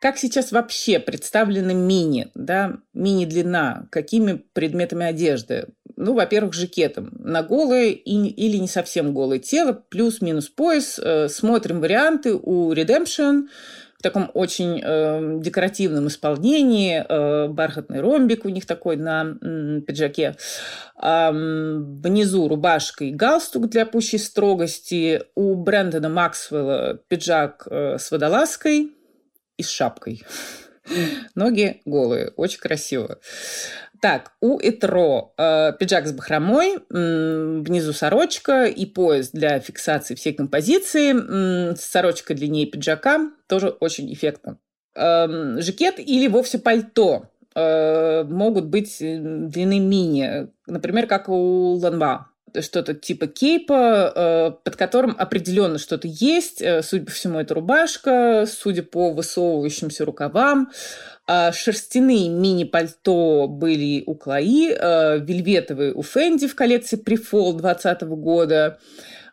Как 0.00 0.16
сейчас 0.16 0.52
вообще 0.52 1.00
представлены 1.00 1.74
мини, 1.74 2.30
да, 2.36 2.78
мини-длина? 2.94 3.88
Какими 3.90 4.34
предметами 4.52 5.06
одежды? 5.06 5.68
Ну, 6.00 6.14
во-первых, 6.14 6.54
жакетом. 6.54 7.10
На 7.18 7.42
голое 7.42 7.88
и, 7.88 8.28
или 8.28 8.56
не 8.58 8.68
совсем 8.68 9.12
голое 9.12 9.40
тело, 9.40 9.72
плюс-минус 9.72 10.48
пояс. 10.48 11.00
Э, 11.02 11.28
смотрим 11.28 11.80
варианты 11.80 12.34
у 12.34 12.72
Redemption 12.72 13.48
в 13.98 14.02
таком 14.02 14.30
очень 14.32 14.80
э, 14.80 15.40
декоративном 15.40 16.06
исполнении. 16.06 17.04
Э, 17.08 17.48
бархатный 17.48 18.00
ромбик 18.00 18.44
у 18.44 18.48
них 18.48 18.64
такой 18.64 18.94
на 18.96 19.38
э, 19.42 19.80
пиджаке. 19.80 20.36
Э, 21.02 21.32
внизу 21.32 22.46
рубашка 22.46 23.04
и 23.04 23.10
галстук 23.10 23.68
для 23.68 23.84
пущей 23.84 24.20
строгости. 24.20 25.24
У 25.34 25.56
Брэндона 25.56 26.08
Максвелла 26.08 27.00
пиджак 27.08 27.66
э, 27.68 27.98
с 27.98 28.12
водолазкой 28.12 28.92
и 29.56 29.62
с 29.64 29.68
шапкой. 29.68 30.22
Ноги 31.34 31.80
голые, 31.84 32.32
очень 32.36 32.60
красиво. 32.60 33.18
Так, 34.00 34.32
у 34.40 34.58
Этро 34.60 35.32
э, 35.36 35.72
пиджак 35.78 36.06
с 36.06 36.12
бахромой, 36.12 36.76
э, 36.76 37.60
внизу 37.64 37.92
сорочка 37.92 38.66
и 38.66 38.86
пояс 38.86 39.30
для 39.30 39.58
фиксации 39.58 40.14
всей 40.14 40.32
композиции. 40.34 41.14
Э, 41.72 41.74
сорочка 41.76 42.34
длиннее 42.34 42.66
пиджака, 42.66 43.30
тоже 43.48 43.68
очень 43.68 44.12
эффектно. 44.12 44.58
Э, 44.94 45.60
жакет 45.60 45.98
или 45.98 46.28
вовсе 46.28 46.58
пальто 46.58 47.30
э, 47.54 48.24
могут 48.24 48.66
быть 48.66 49.00
э, 49.00 49.18
длины 49.18 49.80
мини, 49.80 50.48
например, 50.66 51.06
как 51.06 51.28
у 51.28 51.74
Ланва 51.74 52.28
что-то 52.60 52.94
типа 52.94 53.26
кейпа, 53.26 54.12
э, 54.14 54.50
под 54.64 54.76
которым 54.76 55.16
определенно 55.18 55.78
что-то 55.78 56.08
есть. 56.08 56.60
Э, 56.60 56.82
судя 56.82 57.06
по 57.06 57.12
всему, 57.12 57.38
это 57.38 57.54
рубашка, 57.54 58.46
судя 58.46 58.82
по 58.82 59.10
высовывающимся 59.10 60.04
рукавам. 60.04 60.70
А 61.26 61.52
шерстяные 61.52 62.28
мини-пальто 62.28 63.48
были 63.48 64.02
у 64.06 64.14
Клои, 64.14 64.72
э, 64.72 65.18
вельветовые 65.18 65.92
у 65.92 66.02
Фэнди 66.02 66.46
в 66.48 66.54
коллекции 66.54 66.96
Prefall 66.96 67.52
2020 67.52 68.02
года. 68.16 68.78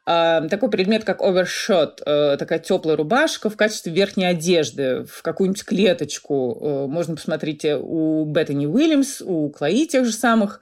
Такой 0.06 0.70
предмет, 0.70 1.04
как 1.04 1.24
овершот, 1.24 1.96
такая 2.06 2.60
теплая 2.60 2.96
рубашка 2.96 3.50
в 3.50 3.58
качестве 3.58 3.92
верхней 3.92 4.26
одежды, 4.26 5.04
в 5.06 5.24
какую-нибудь 5.24 5.66
клеточку. 5.66 6.88
Можно 6.88 7.16
посмотреть 7.16 7.66
у 7.66 8.24
Беттани 8.26 8.68
Уильямс, 8.68 9.22
у 9.22 9.50
Клои 9.50 9.88
тех 9.88 10.06
же 10.06 10.12
самых. 10.12 10.62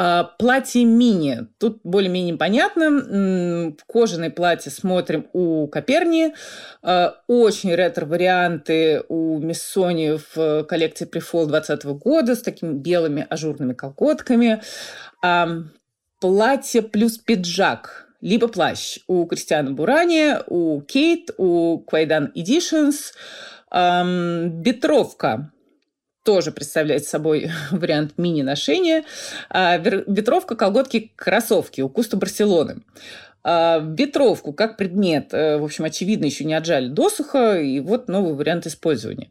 А, 0.00 0.22
платье 0.38 0.84
мини. 0.84 1.48
Тут 1.58 1.80
более-менее 1.82 2.36
понятно. 2.36 3.74
Кожаное 3.88 4.30
платье 4.30 4.70
смотрим 4.70 5.26
у 5.32 5.66
Коперни. 5.66 6.34
Очень 7.26 7.74
ретро-варианты 7.74 9.02
у 9.08 9.38
Миссони 9.38 10.20
в 10.34 10.62
коллекции 10.66 11.04
Prefall 11.04 11.46
2020 11.46 11.84
года 12.00 12.36
с 12.36 12.42
такими 12.42 12.74
белыми 12.74 13.26
ажурными 13.28 13.72
колготками. 13.72 14.62
Платье 16.20 16.82
плюс 16.82 17.18
пиджак 17.18 18.07
либо 18.20 18.48
плащ 18.48 18.98
у 19.06 19.26
Кристиана 19.26 19.72
Бурани, 19.72 20.36
у 20.46 20.80
Кейт, 20.82 21.30
у 21.38 21.78
Квайдан 21.78 22.32
Editions. 22.34 23.12
Бетровка 23.70 25.52
тоже 26.24 26.52
представляет 26.52 27.06
собой 27.06 27.50
вариант 27.70 28.18
мини-ношения. 28.18 29.04
А, 29.48 29.78
ветровка, 29.78 30.56
колготки, 30.56 31.10
кроссовки 31.16 31.80
у 31.80 31.88
Куста 31.88 32.18
Барселоны. 32.18 32.82
А, 33.42 33.78
ветровку 33.78 34.52
как 34.52 34.76
предмет, 34.76 35.32
э, 35.32 35.56
в 35.56 35.64
общем, 35.64 35.84
очевидно, 35.84 36.26
еще 36.26 36.44
не 36.44 36.52
отжали 36.52 36.88
досуха, 36.88 37.58
и 37.58 37.80
вот 37.80 38.08
новый 38.08 38.34
вариант 38.34 38.66
использования. 38.66 39.30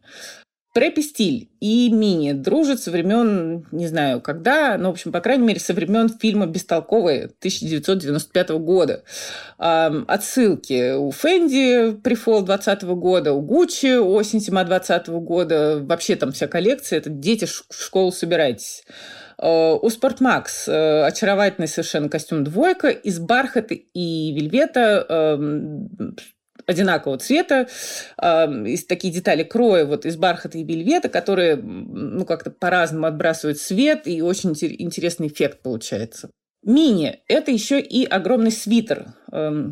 Трэп 0.77 0.99
стиль 0.99 1.49
и 1.59 1.89
мини 1.89 2.33
дружат 2.33 2.79
со 2.79 2.91
времен, 2.91 3.65
не 3.71 3.87
знаю 3.87 4.21
когда, 4.21 4.77
но, 4.77 4.89
в 4.89 4.91
общем, 4.91 5.11
по 5.11 5.21
крайней 5.21 5.47
мере, 5.47 5.59
со 5.59 5.73
времен 5.73 6.07
фильма 6.07 6.45
«Бестолковые» 6.45 7.31
1995 7.39 8.49
года. 8.59 9.01
Отсылки 9.57 10.93
у 10.93 11.09
Фэнди 11.09 11.99
«Прифол» 12.03 12.43
2020 12.43 12.83
года, 12.89 13.33
у 13.33 13.41
Гуччи 13.41 13.97
осень 13.97 14.39
зима 14.39 14.63
2020 14.65 15.07
года. 15.25 15.79
Вообще 15.81 16.15
там 16.15 16.31
вся 16.31 16.45
коллекция. 16.45 16.99
Это 16.99 17.09
дети 17.09 17.45
в 17.45 17.65
школу 17.71 18.11
собирайтесь. 18.11 18.83
А, 19.39 19.73
у 19.73 19.89
Спортмакс 19.89 20.67
э, 20.67 21.05
очаровательный 21.05 21.67
совершенно 21.67 22.07
костюм 22.07 22.43
двойка 22.43 22.89
из 22.89 23.17
бархата 23.17 23.73
и 23.73 24.31
вельвета 24.31 25.39
одинакового 26.67 27.17
цвета, 27.17 27.67
из 28.21 28.85
такие 28.85 29.11
детали 29.11 29.43
кроя 29.43 29.85
вот 29.85 30.05
из 30.05 30.17
бархата 30.17 30.57
и 30.57 30.63
вельвета, 30.63 31.09
которые 31.09 31.55
ну, 31.55 32.25
как-то 32.25 32.51
по-разному 32.51 33.07
отбрасывают 33.07 33.57
свет, 33.57 34.05
и 34.05 34.21
очень 34.21 34.51
интересный 34.51 35.27
эффект 35.27 35.61
получается. 35.63 36.29
Мини– 36.63 37.21
это 37.27 37.51
еще 37.51 37.79
и 37.79 38.05
огромный 38.05 38.51
свитер. 38.51 39.13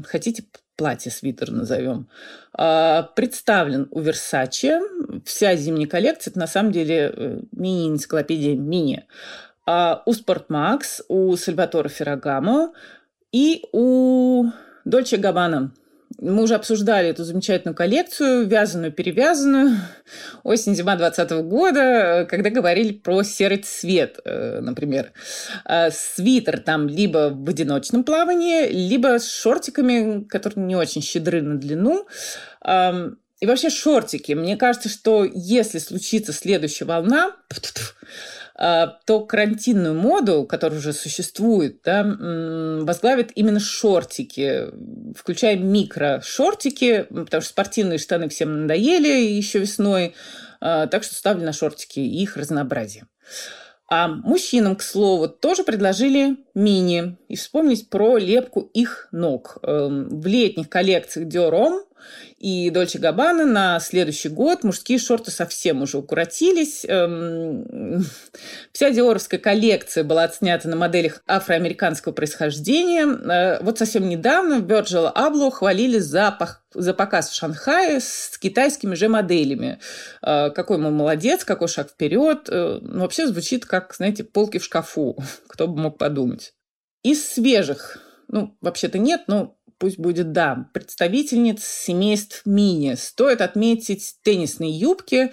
Хотите 0.06 0.46
платье-свитер 0.78 1.52
назовем, 1.52 2.10
а, 2.54 3.04
представлен 3.16 3.88
у 3.92 4.02
Versace. 4.02 4.82
Вся 5.26 5.56
зимняя 5.56 5.88
коллекция– 5.88 6.32
это 6.32 6.40
на 6.40 6.48
самом 6.48 6.74
деле 6.74 7.14
э, 7.16 7.40
мини-энциклопедия 7.54 8.56
мини. 8.56 9.08
А 9.66 10.04
у 10.06 10.12
Sportmax, 10.12 11.04
у 11.08 11.36
Сальватора 11.38 11.88
Феррагамо 11.88 12.74
и 13.32 13.64
у 13.72 14.46
Дольче 14.84 15.18
Габбана– 15.18 15.74
мы 16.20 16.44
уже 16.44 16.56
обсуждали 16.56 17.10
эту 17.10 17.24
замечательную 17.24 17.76
коллекцию, 17.76 18.48
вязаную, 18.48 18.92
перевязанную, 18.92 19.78
осень-зима 20.44 20.96
2020 20.96 21.46
года, 21.46 22.28
когда 22.30 22.50
говорили 22.50 22.94
про 22.94 23.24
серый 23.24 23.58
цвет, 23.58 24.20
э, 24.24 24.60
например. 24.62 25.12
А 25.66 25.92
свитер 25.92 26.60
там 26.60 26.88
либо 26.88 27.32
в 27.34 27.50
одиночном 27.50 28.04
плавании, 28.04 28.68
либо 28.68 29.20
с 29.20 29.30
шортиками, 29.30 30.24
которые 30.24 30.66
не 30.66 30.76
очень 30.76 31.02
щедры 31.02 31.42
на 31.42 31.58
длину. 31.58 32.08
И 33.42 33.46
вообще 33.46 33.70
шортики. 33.70 34.32
Мне 34.32 34.56
кажется, 34.56 34.90
что 34.90 35.26
если 35.26 35.80
случится 35.80 36.32
следующая 36.32 36.86
волна, 36.86 37.36
то 38.58 39.26
карантинную 39.26 39.94
моду, 39.96 40.46
которая 40.46 40.80
уже 40.80 40.94
существует, 40.94 41.82
да, 41.84 42.04
возглавит 42.84 43.32
именно 43.36 43.60
шортики, 43.60 44.68
включая 45.14 45.58
микро-шортики, 45.58 47.04
потому 47.04 47.42
что 47.42 47.50
спортивные 47.50 47.98
штаны 47.98 48.30
всем 48.30 48.62
надоели 48.62 49.10
еще 49.10 49.60
весной, 49.60 50.16
а, 50.62 50.88
так 50.88 51.04
что 51.04 51.16
ставлю 51.16 51.46
на 51.46 51.52
шортики 51.54 52.00
и 52.00 52.24
их 52.24 52.38
разнообразие. 52.38 53.08
А 53.88 54.08
мужчинам, 54.08 54.76
к 54.76 54.82
слову, 54.82 55.28
тоже 55.28 55.64
предложили 55.64 56.38
мини. 56.56 57.18
И 57.28 57.36
вспомнить 57.36 57.90
про 57.90 58.18
лепку 58.18 58.62
их 58.74 59.08
ног. 59.12 59.60
Эм, 59.62 60.10
в 60.10 60.26
летних 60.26 60.70
коллекциях 60.70 61.28
Homme 61.28 61.82
и 62.38 62.70
Дольче 62.70 63.00
Габбана 63.00 63.46
на 63.46 63.80
следующий 63.80 64.30
год 64.30 64.64
мужские 64.64 65.00
шорты 65.00 65.32
совсем 65.32 65.82
уже 65.82 65.98
укоротились. 65.98 66.86
Эм, 66.86 68.06
вся 68.72 68.92
диоровская 68.92 69.40
коллекция 69.40 70.04
была 70.04 70.24
отснята 70.24 70.68
на 70.68 70.76
моделях 70.76 71.24
афроамериканского 71.28 72.12
происхождения. 72.12 73.06
Э, 73.06 73.64
вот 73.64 73.80
совсем 73.80 74.10
недавно 74.10 74.56
Virgil 74.56 75.14
Abloh 75.16 75.50
хвалили 75.50 75.98
за, 75.98 76.38
за 76.74 76.94
показ 76.94 77.30
в 77.30 77.36
Шанхае 77.36 78.02
с 78.02 78.38
китайскими 78.38 78.96
же 78.96 79.08
моделями. 79.08 79.80
Э, 80.22 80.50
какой 80.50 80.78
мы 80.78 80.92
молодец, 80.92 81.46
какой 81.46 81.70
шаг 81.70 81.90
вперед. 81.90 82.50
Э, 82.50 82.80
ну, 82.82 83.02
вообще 83.02 83.28
звучит 83.28 83.66
как, 83.66 83.94
знаете, 83.96 84.26
полки 84.26 84.58
в 84.58 84.64
шкафу. 84.66 85.18
Кто 85.48 85.68
бы 85.68 85.82
мог 85.82 85.98
подумать. 85.98 86.54
Из 87.02 87.26
свежих, 87.26 88.00
ну, 88.28 88.58
вообще-то 88.62 88.98
нет, 88.98 89.24
но 89.28 89.58
пусть 89.78 90.00
будет 90.00 90.32
да, 90.32 90.70
представительниц 90.74 91.64
семейств 91.64 92.42
мини. 92.46 92.96
Стоит 92.96 93.42
отметить 93.42 94.16
теннисные 94.24 94.72
юбки, 94.72 95.32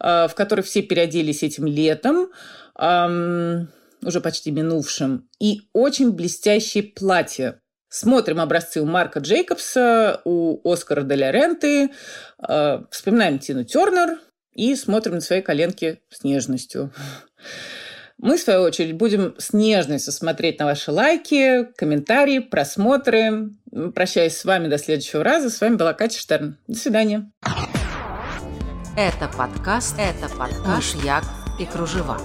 э, 0.00 0.28
в 0.28 0.34
которые 0.34 0.64
все 0.64 0.82
переоделись 0.82 1.42
этим 1.42 1.66
летом, 1.66 2.28
уже 2.74 4.20
почти 4.20 4.50
минувшим, 4.50 5.28
и 5.38 5.62
очень 5.72 6.12
блестящие 6.12 6.82
платья. 6.82 7.60
Смотрим 7.88 8.40
образцы 8.40 8.80
у 8.80 8.86
Марка 8.86 9.20
Джейкобса, 9.20 10.22
у 10.24 10.66
Оскара 10.66 11.02
Деля 11.02 11.30
Ренты, 11.30 11.90
э, 12.48 12.78
вспоминаем 12.90 13.38
Тину 13.38 13.64
Тернер 13.64 14.18
и 14.52 14.74
смотрим 14.76 15.16
на 15.16 15.20
свои 15.20 15.42
коленки 15.42 16.00
с 16.08 16.24
нежностью. 16.24 16.90
Мы, 18.22 18.36
в 18.36 18.40
свою 18.40 18.62
очередь, 18.62 18.94
будем 18.94 19.34
с 19.36 19.52
нежностью 19.52 20.12
смотреть 20.12 20.60
на 20.60 20.66
ваши 20.66 20.92
лайки, 20.92 21.64
комментарии, 21.76 22.38
просмотры. 22.38 23.50
Прощаюсь 23.96 24.36
с 24.36 24.44
вами 24.44 24.68
до 24.68 24.78
следующего 24.78 25.24
раза. 25.24 25.50
С 25.50 25.60
вами 25.60 25.74
была 25.74 25.92
Катя 25.92 26.20
Штерн. 26.20 26.56
До 26.68 26.78
свидания. 26.78 27.28
Это 28.96 29.28
подкаст, 29.36 29.96
это 29.98 30.32
подкаш, 30.36 30.94
Як 31.02 31.24
и 31.58 31.64
Кружева. 31.66 32.20